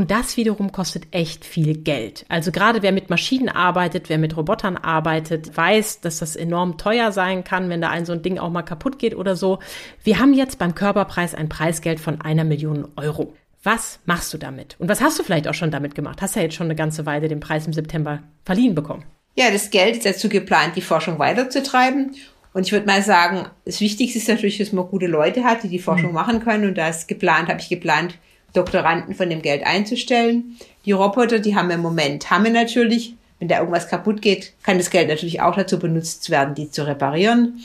Und 0.00 0.10
das 0.10 0.38
wiederum 0.38 0.72
kostet 0.72 1.08
echt 1.10 1.44
viel 1.44 1.76
Geld. 1.76 2.24
Also 2.30 2.52
gerade 2.52 2.80
wer 2.80 2.90
mit 2.90 3.10
Maschinen 3.10 3.50
arbeitet, 3.50 4.08
wer 4.08 4.16
mit 4.16 4.34
Robotern 4.34 4.78
arbeitet, 4.78 5.54
weiß, 5.54 6.00
dass 6.00 6.20
das 6.20 6.36
enorm 6.36 6.78
teuer 6.78 7.12
sein 7.12 7.44
kann, 7.44 7.68
wenn 7.68 7.82
da 7.82 7.90
ein 7.90 8.06
so 8.06 8.14
ein 8.14 8.22
Ding 8.22 8.38
auch 8.38 8.48
mal 8.48 8.62
kaputt 8.62 8.98
geht 8.98 9.14
oder 9.14 9.36
so. 9.36 9.58
Wir 10.02 10.18
haben 10.18 10.32
jetzt 10.32 10.58
beim 10.58 10.74
Körperpreis 10.74 11.34
ein 11.34 11.50
Preisgeld 11.50 12.00
von 12.00 12.22
einer 12.22 12.44
Million 12.44 12.88
Euro. 12.96 13.34
Was 13.62 13.98
machst 14.06 14.32
du 14.32 14.38
damit? 14.38 14.74
Und 14.78 14.88
was 14.88 15.02
hast 15.02 15.18
du 15.18 15.22
vielleicht 15.22 15.46
auch 15.48 15.52
schon 15.52 15.70
damit 15.70 15.94
gemacht? 15.94 16.22
Hast 16.22 16.34
ja 16.34 16.40
jetzt 16.40 16.54
schon 16.54 16.68
eine 16.68 16.76
ganze 16.76 17.04
Weile 17.04 17.28
den 17.28 17.40
Preis 17.40 17.66
im 17.66 17.74
September 17.74 18.20
verliehen 18.46 18.74
bekommen. 18.74 19.04
Ja, 19.36 19.50
das 19.50 19.68
Geld 19.68 19.98
ist 19.98 20.06
dazu 20.06 20.30
geplant, 20.30 20.76
die 20.76 20.80
Forschung 20.80 21.18
weiterzutreiben. 21.18 22.16
Und 22.54 22.62
ich 22.62 22.72
würde 22.72 22.86
mal 22.86 23.02
sagen, 23.02 23.50
das 23.66 23.82
Wichtigste 23.82 24.18
ist 24.18 24.28
natürlich, 24.28 24.56
dass 24.56 24.72
man 24.72 24.86
gute 24.86 25.08
Leute 25.08 25.44
hat, 25.44 25.62
die 25.62 25.68
die 25.68 25.78
Forschung 25.78 26.08
mhm. 26.08 26.14
machen 26.14 26.42
können. 26.42 26.66
Und 26.66 26.78
da 26.78 26.88
ist 26.88 27.06
geplant, 27.06 27.50
habe 27.50 27.60
ich 27.60 27.68
geplant, 27.68 28.14
Doktoranden 28.52 29.14
von 29.14 29.30
dem 29.30 29.42
Geld 29.42 29.66
einzustellen. 29.66 30.56
Die 30.84 30.92
Roboter, 30.92 31.38
die 31.38 31.54
haben 31.54 31.68
wir 31.68 31.76
im 31.76 31.82
Moment, 31.82 32.30
haben 32.30 32.44
wir 32.44 32.52
natürlich. 32.52 33.14
Wenn 33.38 33.48
da 33.48 33.58
irgendwas 33.58 33.88
kaputt 33.88 34.20
geht, 34.20 34.52
kann 34.62 34.76
das 34.76 34.90
Geld 34.90 35.08
natürlich 35.08 35.40
auch 35.40 35.54
dazu 35.54 35.78
benutzt 35.78 36.28
werden, 36.28 36.54
die 36.54 36.70
zu 36.70 36.86
reparieren. 36.86 37.64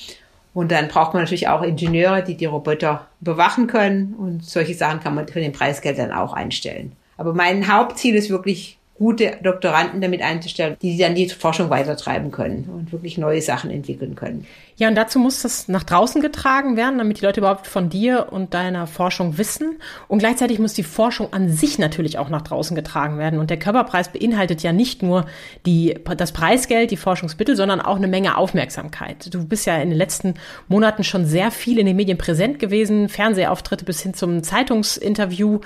Und 0.53 0.71
dann 0.71 0.87
braucht 0.87 1.13
man 1.13 1.23
natürlich 1.23 1.49
auch 1.49 1.61
Ingenieure, 1.61 2.23
die 2.23 2.35
die 2.35 2.45
Roboter 2.45 3.07
bewachen 3.19 3.67
können. 3.67 4.13
Und 4.13 4.45
solche 4.45 4.73
Sachen 4.73 5.01
kann 5.01 5.13
man 5.13 5.27
für 5.27 5.41
den 5.41 5.51
Preisgeld 5.51 5.97
dann 5.99 6.13
auch 6.13 6.31
einstellen. 6.31 6.93
Aber 7.17 7.33
mein 7.33 7.67
Hauptziel 7.67 8.15
ist 8.15 8.29
wirklich 8.29 8.77
gute 8.97 9.37
Doktoranden 9.43 9.99
damit 9.99 10.21
einzustellen, 10.21 10.77
die 10.81 10.97
dann 10.97 11.15
die 11.15 11.27
Forschung 11.27 11.69
weitertreiben 11.69 12.31
können 12.31 12.69
und 12.73 12.93
wirklich 12.93 13.17
neue 13.17 13.41
Sachen 13.41 13.69
entwickeln 13.69 14.15
können. 14.15 14.47
Ja, 14.77 14.89
und 14.89 14.95
dazu 14.95 15.19
muss 15.19 15.41
das 15.41 15.69
nach 15.69 15.83
draußen 15.83 16.21
getragen 16.21 16.75
werden, 16.75 16.97
damit 16.97 17.21
die 17.21 17.25
Leute 17.25 17.39
überhaupt 17.39 17.65
von 17.65 17.89
dir 17.89 18.27
und 18.31 18.53
deiner 18.53 18.87
Forschung 18.87 19.37
wissen. 19.37 19.77
Und 20.09 20.19
gleichzeitig 20.19 20.59
muss 20.59 20.73
die 20.73 20.83
Forschung 20.83 21.31
an 21.31 21.49
sich 21.49 21.79
natürlich 21.79 22.17
auch 22.17 22.27
nach 22.27 22.41
draußen 22.41 22.75
getragen 22.75 23.17
werden. 23.17 23.39
Und 23.39 23.49
der 23.49 23.57
Körperpreis 23.57 24.11
beinhaltet 24.11 24.63
ja 24.63 24.73
nicht 24.73 25.01
nur 25.01 25.27
die, 25.65 25.97
das 26.17 26.33
Preisgeld, 26.33 26.91
die 26.91 26.97
Forschungsmittel, 26.97 27.55
sondern 27.55 27.79
auch 27.79 27.95
eine 27.95 28.09
Menge 28.09 28.35
Aufmerksamkeit. 28.35 29.33
Du 29.33 29.47
bist 29.47 29.65
ja 29.65 29.77
in 29.77 29.91
den 29.91 29.97
letzten 29.97 30.33
Monaten 30.67 31.05
schon 31.05 31.25
sehr 31.25 31.51
viel 31.51 31.79
in 31.79 31.85
den 31.85 31.95
Medien 31.95 32.17
präsent 32.17 32.59
gewesen, 32.59 33.07
Fernsehauftritte 33.07 33.85
bis 33.85 34.01
hin 34.01 34.13
zum 34.13 34.43
Zeitungsinterview. 34.43 35.61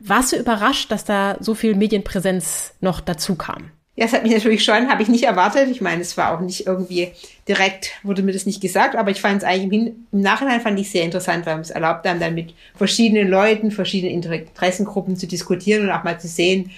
Warst 0.00 0.32
du 0.32 0.36
überrascht, 0.36 0.90
dass 0.90 1.04
da 1.04 1.36
so 1.38 1.54
viel 1.54 1.74
Medienpräsenz 1.74 2.72
noch 2.80 3.02
dazu 3.02 3.34
kam? 3.34 3.73
Ja, 3.96 4.06
es 4.06 4.12
hat 4.12 4.24
mich 4.24 4.32
natürlich 4.32 4.64
schon, 4.64 4.88
habe 4.88 5.02
ich 5.02 5.08
nicht 5.08 5.22
erwartet. 5.22 5.68
Ich 5.70 5.80
meine, 5.80 6.02
es 6.02 6.16
war 6.16 6.34
auch 6.34 6.40
nicht 6.40 6.66
irgendwie 6.66 7.12
direkt, 7.46 7.92
wurde 8.02 8.22
mir 8.22 8.32
das 8.32 8.44
nicht 8.44 8.60
gesagt, 8.60 8.96
aber 8.96 9.12
ich 9.12 9.20
fand 9.20 9.38
es 9.38 9.44
eigentlich 9.44 9.72
im, 9.72 10.06
im 10.10 10.20
Nachhinein 10.20 10.60
fand 10.60 10.80
ich 10.80 10.90
sehr 10.90 11.04
interessant, 11.04 11.46
weil 11.46 11.60
es 11.60 11.70
erlaubt 11.70 12.04
einem 12.06 12.18
dann 12.18 12.34
mit 12.34 12.54
verschiedenen 12.74 13.28
Leuten, 13.28 13.70
verschiedenen 13.70 14.14
Interessengruppen 14.14 15.16
zu 15.16 15.28
diskutieren 15.28 15.84
und 15.84 15.92
auch 15.92 16.02
mal 16.02 16.18
zu 16.18 16.26
sehen, 16.26 16.72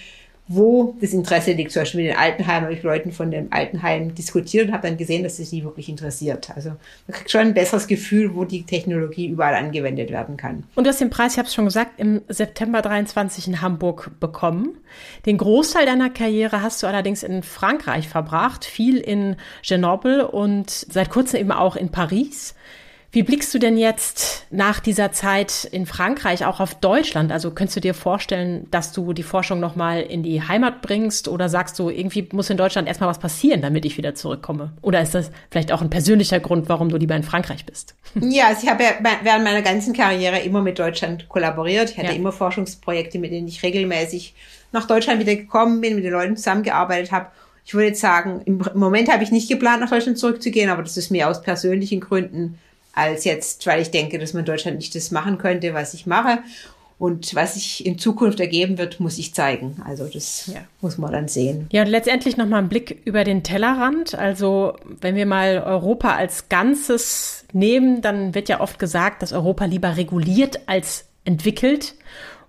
wo 0.47 0.95
das 1.01 1.11
Interesse 1.11 1.51
liegt. 1.51 1.71
Zum 1.71 1.81
Beispiel 1.81 2.03
mit 2.03 2.11
den 2.11 2.17
Altenheimen 2.17 2.63
habe 2.65 2.73
ich 2.73 2.83
Leuten 2.83 3.11
von 3.11 3.31
dem 3.31 3.47
Altenheim 3.51 4.15
diskutiert 4.15 4.67
und 4.67 4.73
habe 4.73 4.87
dann 4.87 4.97
gesehen, 4.97 5.23
dass 5.23 5.39
es 5.39 5.49
sie 5.49 5.63
wirklich 5.63 5.89
interessiert. 5.89 6.49
Also 6.55 6.69
man 6.69 7.15
kriegt 7.15 7.29
schon 7.29 7.41
ein 7.41 7.53
besseres 7.53 7.87
Gefühl, 7.87 8.33
wo 8.35 8.45
die 8.45 8.63
Technologie 8.63 9.27
überall 9.27 9.55
angewendet 9.55 10.09
werden 10.09 10.37
kann. 10.37 10.63
Und 10.75 10.85
du 10.85 10.89
hast 10.89 11.01
den 11.01 11.09
Preis, 11.09 11.33
ich 11.33 11.39
habe 11.39 11.47
es 11.47 11.53
schon 11.53 11.65
gesagt, 11.65 11.99
im 11.99 12.21
September 12.29 12.81
23 12.81 13.47
in 13.47 13.61
Hamburg 13.61 14.11
bekommen. 14.19 14.77
Den 15.25 15.37
Großteil 15.37 15.85
deiner 15.85 16.09
Karriere 16.09 16.61
hast 16.61 16.81
du 16.81 16.87
allerdings 16.87 17.23
in 17.23 17.43
Frankreich 17.43 18.07
verbracht, 18.07 18.63
viel 18.63 18.97
in 18.97 19.35
Grenoble 19.65 20.27
und 20.27 20.69
seit 20.69 21.09
kurzem 21.09 21.41
eben 21.41 21.51
auch 21.51 21.75
in 21.75 21.89
Paris. 21.89 22.55
Wie 23.11 23.23
blickst 23.23 23.53
du 23.53 23.59
denn 23.59 23.77
jetzt 23.77 24.45
nach 24.51 24.81
dieser 24.81 25.13
Zeit 25.13 25.65
in 25.71 25.85
Frankreich 25.85 26.45
auch 26.45 26.59
auf 26.59 26.75
Deutschland? 26.75 27.31
Also 27.31 27.51
könntest 27.51 27.77
du 27.77 27.81
dir 27.81 27.93
vorstellen, 27.93 28.67
dass 28.69 28.91
du 28.91 29.13
die 29.13 29.23
Forschung 29.23 29.61
nochmal 29.61 30.01
in 30.01 30.23
die 30.23 30.41
Heimat 30.41 30.81
bringst 30.81 31.29
oder 31.29 31.47
sagst 31.47 31.79
du, 31.79 31.89
irgendwie 31.89 32.27
muss 32.33 32.49
in 32.49 32.57
Deutschland 32.57 32.87
erstmal 32.87 33.09
was 33.09 33.19
passieren, 33.19 33.61
damit 33.61 33.85
ich 33.85 33.97
wieder 33.97 34.13
zurückkomme? 34.13 34.73
Oder 34.81 35.01
ist 35.01 35.15
das 35.15 35.31
vielleicht 35.49 35.71
auch 35.71 35.81
ein 35.81 35.89
persönlicher 35.89 36.41
Grund, 36.41 36.67
warum 36.67 36.89
du 36.89 36.97
lieber 36.97 37.15
in 37.15 37.23
Frankreich 37.23 37.65
bist? 37.65 37.95
Ja, 38.29 38.47
also 38.47 38.63
ich 38.63 38.69
habe 38.69 38.83
ja 38.83 38.89
während 39.23 39.43
meiner 39.45 39.61
ganzen 39.61 39.93
Karriere 39.93 40.39
immer 40.39 40.61
mit 40.61 40.79
Deutschland 40.79 41.29
kollaboriert. 41.29 41.91
Ich 41.91 41.97
hatte 41.97 42.09
ja. 42.09 42.13
immer 42.13 42.31
Forschungsprojekte, 42.31 43.19
mit 43.19 43.31
denen 43.31 43.47
ich 43.47 43.63
regelmäßig 43.63 44.33
nach 44.71 44.85
Deutschland 44.85 45.19
wieder 45.19 45.35
gekommen 45.35 45.81
bin, 45.81 45.95
mit 45.95 46.03
den 46.03 46.11
Leuten 46.11 46.35
zusammengearbeitet 46.35 47.11
habe. 47.11 47.27
Ich 47.63 47.73
würde 47.73 47.87
jetzt 47.87 48.01
sagen, 48.01 48.41
im 48.45 48.61
Moment 48.73 49.11
habe 49.11 49.23
ich 49.23 49.31
nicht 49.31 49.49
geplant, 49.49 49.81
nach 49.81 49.89
Deutschland 49.89 50.17
zurückzugehen, 50.17 50.69
aber 50.69 50.83
das 50.83 50.97
ist 50.97 51.09
mir 51.09 51.29
aus 51.29 51.41
persönlichen 51.41 51.99
Gründen 51.99 52.57
als 52.97 53.23
jetzt, 53.23 53.65
weil 53.67 53.81
ich 53.81 53.91
denke, 53.91 54.17
dass 54.19 54.33
man 54.33 54.41
in 54.41 54.45
Deutschland 54.45 54.77
nicht 54.77 54.95
das 54.95 55.11
machen 55.11 55.37
könnte, 55.37 55.73
was 55.73 55.93
ich 55.93 56.05
mache. 56.05 56.39
Und 56.99 57.35
was 57.35 57.53
sich 57.53 57.85
in 57.85 57.99
Zukunft 57.99 58.39
ergeben 58.39 58.79
wird, 58.79 58.99
muss 58.99 59.19
ich 59.19 59.35
zeigen. 59.35 59.79
Also 59.85 60.07
das 60.07 60.47
ja. 60.47 60.61
muss 60.81 60.97
man 60.97 61.11
dann 61.11 61.27
sehen. 61.27 61.67
Ja, 61.71 61.83
und 61.83 61.89
letztendlich 61.89 62.37
nochmal 62.37 62.63
ein 62.63 62.69
Blick 62.69 63.01
über 63.05 63.23
den 63.23 63.43
Tellerrand. 63.43 64.15
Also 64.15 64.75
wenn 64.99 65.13
wir 65.13 65.27
mal 65.27 65.61
Europa 65.63 66.15
als 66.15 66.49
Ganzes 66.49 67.45
nehmen, 67.53 68.01
dann 68.01 68.33
wird 68.33 68.49
ja 68.49 68.61
oft 68.61 68.79
gesagt, 68.79 69.21
dass 69.21 69.31
Europa 69.31 69.65
lieber 69.65 69.95
reguliert 69.95 70.61
als 70.65 71.05
entwickelt. 71.23 71.93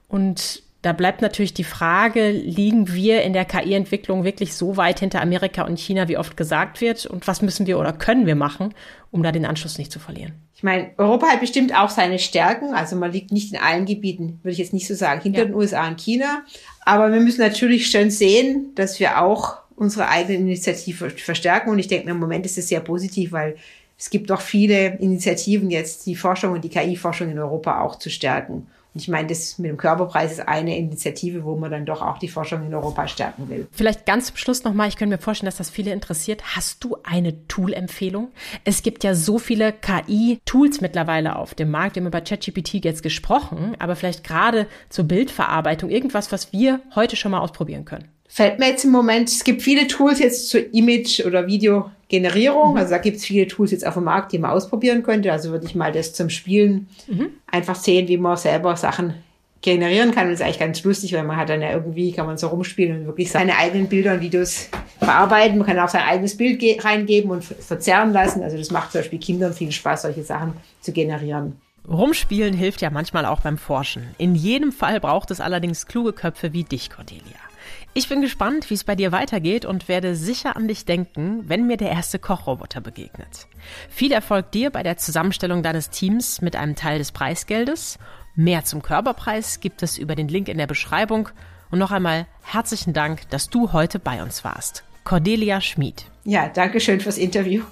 Und 0.09 0.63
da 0.89 0.95
bleibt 0.95 1.21
natürlich 1.21 1.53
die 1.53 1.65
Frage, 1.65 2.31
liegen 2.31 2.91
wir 2.95 3.21
in 3.21 3.35
der 3.35 3.45
KI-Entwicklung 3.45 4.25
wirklich 4.25 4.55
so 4.55 4.79
weit 4.79 5.01
hinter 5.01 5.21
Amerika 5.21 5.67
und 5.67 5.79
China, 5.79 6.09
wie 6.09 6.17
oft 6.17 6.35
gesagt 6.35 6.81
wird? 6.81 7.05
Und 7.05 7.29
was 7.29 7.43
müssen 7.43 7.67
wir 7.67 7.79
oder 7.79 7.93
können 7.93 8.25
wir 8.25 8.37
machen, 8.37 8.75
um 9.11 9.23
da 9.23 9.31
den 9.31 9.45
Anschluss 9.45 9.77
nicht 9.77 9.93
zu 9.93 9.99
verlieren? 9.99 10.33
Ich 10.55 10.63
meine, 10.63 10.89
Europa 10.97 11.27
hat 11.27 11.41
bestimmt 11.41 11.77
auch 11.77 11.91
seine 11.91 12.19
Stärken. 12.19 12.73
Also 12.73 12.97
man 12.97 13.13
liegt 13.13 13.33
nicht 13.33 13.53
in 13.53 13.61
allen 13.61 13.85
Gebieten, 13.85 14.41
würde 14.43 14.53
ich 14.53 14.59
jetzt 14.59 14.73
nicht 14.73 14.89
so 14.89 14.95
sagen, 14.95 15.21
hinter 15.21 15.41
ja. 15.41 15.45
den 15.45 15.55
USA 15.55 15.87
und 15.87 16.01
China. 16.01 16.43
Aber 16.87 17.13
wir 17.13 17.21
müssen 17.21 17.43
natürlich 17.43 17.91
schon 17.91 18.11
sehen, 18.11 18.73
dass 18.75 18.99
wir 18.99 19.21
auch 19.21 19.59
unsere 19.77 20.09
eigene 20.09 20.39
Initiative 20.39 21.11
verstärken. 21.11 21.69
Und 21.69 21.81
ich 21.81 21.89
denke, 21.89 22.09
im 22.09 22.19
Moment 22.19 22.47
ist 22.47 22.57
es 22.57 22.69
sehr 22.69 22.81
positiv, 22.81 23.33
weil 23.33 23.57
es 23.99 24.09
gibt 24.09 24.31
doch 24.31 24.41
viele 24.41 24.97
Initiativen 25.01 25.71
jetzt, 25.71 26.07
die 26.07 26.17
Forschung 26.17 26.53
und 26.53 26.65
die 26.65 26.71
KI-Forschung 26.71 27.31
in 27.31 27.39
Europa 27.39 27.83
auch 27.83 27.97
zu 27.97 28.09
stärken. 28.09 28.69
Und 28.95 29.03
ich 29.03 29.09
meine, 29.09 29.29
das 29.29 29.59
mit 29.59 29.71
dem 29.71 29.77
Körperpreis 29.77 30.33
ist 30.33 30.49
eine 30.49 30.77
Initiative, 30.77 31.45
wo 31.45 31.57
man 31.57 31.71
dann 31.71 31.87
doch 31.87 32.03
auch 32.03 32.19
die 32.19 32.29
Forschung 32.29 32.67
in 32.67 32.75
Europa 32.75 33.07
stärken 33.07 33.49
will. 33.49 33.69
Vielleicht 33.71 34.07
ganz 34.07 34.27
zum 34.27 34.37
Schluss 34.37 34.65
nochmal, 34.65 34.89
ich 34.89 34.97
könnte 34.97 35.15
mir 35.15 35.23
vorstellen, 35.23 35.47
dass 35.49 35.59
das 35.59 35.71
viele 35.71 35.93
interessiert. 35.93 36.57
Hast 36.57 36.83
du 36.83 36.97
eine 37.05 37.47
Tool-Empfehlung? 37.49 38.33
Es 38.65 38.83
gibt 38.83 39.05
ja 39.05 39.15
so 39.15 39.39
viele 39.39 39.73
KI-Tools 39.73 40.81
mittlerweile 40.81 41.37
auf 41.37 41.55
dem 41.55 41.71
Markt. 41.71 41.97
Wir 41.97 42.01
haben 42.01 42.09
über 42.09 42.21
ChatGPT 42.21 42.85
jetzt 42.85 43.03
gesprochen, 43.03 43.77
aber 43.79 43.95
vielleicht 43.95 44.25
gerade 44.25 44.67
zur 44.89 45.05
Bildverarbeitung 45.05 45.91
irgendwas, 45.91 46.33
was 46.33 46.53
wir 46.53 46.81
heute 46.95 47.17
schon 47.17 47.33
mal 47.33 47.41
ausprobieren 47.41 47.85
können. 47.85 48.09
Fällt 48.27 48.59
mir 48.59 48.69
jetzt 48.69 48.85
im 48.85 48.91
Moment, 48.91 49.29
es 49.29 49.45
gibt 49.45 49.63
viele 49.63 49.87
Tools 49.87 50.19
jetzt 50.19 50.49
zur 50.49 50.73
Image- 50.75 51.25
oder 51.25 51.47
Video- 51.47 51.91
Generierung. 52.09 52.73
Mhm. 52.73 52.77
Also 52.79 52.91
da 52.91 52.99
gibt 52.99 53.19
es 53.19 53.25
viele 53.25 53.47
Tools 53.47 53.71
jetzt 53.71 53.87
auf 53.87 53.95
dem 53.95 54.05
Markt, 54.05 54.33
die 54.33 54.39
man 54.39 54.51
ausprobieren 54.51 55.03
könnte. 55.03 55.31
Also 55.33 55.51
würde 55.51 55.67
ich 55.67 55.75
mal 55.75 55.93
das 55.93 56.13
zum 56.13 56.31
Spielen 56.31 56.89
mhm. 57.07 57.29
einfach 57.47 57.77
sehen, 57.77 58.09
wie 58.09 58.17
man 58.17 58.37
selber 58.37 58.77
Sachen 58.77 59.15
generieren 59.61 60.13
kann. 60.13 60.25
Und 60.25 60.33
das 60.33 60.41
ist 60.41 60.47
eigentlich 60.47 60.59
ganz 60.59 60.85
lustig, 60.85 61.13
weil 61.15 61.25
man 61.25 61.37
hat 61.37 61.49
dann 61.49 61.61
ja 61.61 61.73
irgendwie, 61.73 62.13
kann 62.13 62.27
man 62.27 62.39
so 62.39 62.49
rumspielen 62.49 63.01
und 63.01 63.07
wirklich 63.07 63.31
seine 63.31 63.57
eigenen 63.57 63.89
Bilder 63.89 64.15
und 64.15 64.21
Videos 64.21 64.69
verarbeiten. 64.99 65.59
Man 65.59 65.67
kann 65.67 65.79
auch 65.79 65.89
sein 65.89 66.03
eigenes 66.03 66.37
Bild 66.37 66.63
reingeben 66.85 67.31
und 67.31 67.45
verzerren 67.45 68.13
lassen. 68.13 68.43
Also 68.43 68.57
das 68.57 68.71
macht 68.71 68.93
zum 68.93 69.01
Beispiel 69.01 69.19
Kindern 69.19 69.53
viel 69.53 69.73
Spaß, 69.73 70.03
solche 70.03 70.23
Sachen 70.23 70.55
zu 70.81 70.93
generieren. 70.93 71.61
Rumspielen 71.89 72.55
hilft 72.55 72.83
ja 72.83 72.91
manchmal 72.91 73.25
auch 73.25 73.41
beim 73.41 73.57
Forschen. 73.57 74.09
In 74.19 74.35
jedem 74.35 74.73
Fall 74.73 75.01
braucht 75.01 75.31
es 75.31 75.41
allerdings 75.41 75.87
kluge 75.87 76.13
Köpfe 76.13 76.53
wie 76.53 76.65
dich, 76.65 76.91
Cordelia. 76.91 77.48
Ich 77.95 78.09
bin 78.09 78.21
gespannt, 78.21 78.71
wie 78.71 78.75
es 78.75 78.85
bei 78.85 78.95
dir 78.95 79.13
weitergeht 79.13 79.65
und 79.65 79.89
werde 79.89 80.15
sicher 80.15 80.57
an 80.57 80.69
dich 80.69 80.85
denken, 80.85 81.49
wenn 81.49 81.67
mir 81.67 81.77
der 81.77 81.91
erste 81.91 82.19
Kochroboter 82.19 82.81
begegnet. 82.81 83.49
Viel 83.89 84.13
Erfolg 84.13 84.53
dir 84.53 84.71
bei 84.71 84.83
der 84.83 84.99
Zusammenstellung 84.99 85.63
deines 85.63 85.91
Teams 85.91 86.41
mit 86.41 86.55
einem 86.55 86.77
Teil 86.77 86.99
des 86.99 87.13
Preisgeldes. 87.13 87.99
Mehr 88.37 88.65
zum 88.65 88.83
Körperpreis 88.83 89.61
gibt 89.61 89.83
es 89.83 89.99
über 89.99 90.15
den 90.15 90.29
Link 90.29 90.49
in 90.49 90.59
der 90.59 90.69
Beschreibung. 90.69 91.29
Und 91.71 91.81
noch 91.81 91.91
einmal 91.91 92.27
herzlichen 92.43 92.93
Dank, 92.93 93.29
dass 93.31 93.51
du 93.51 93.73
heute 93.73 93.99
bei 93.99 94.23
uns 94.23 94.45
warst. 94.45 94.85
Cordelia 95.05 95.61
Schmid. 95.61 96.05
Ja, 96.25 96.49
danke 96.49 96.81
schön 96.81 97.01
fürs 97.01 97.19
Interview. 97.19 97.65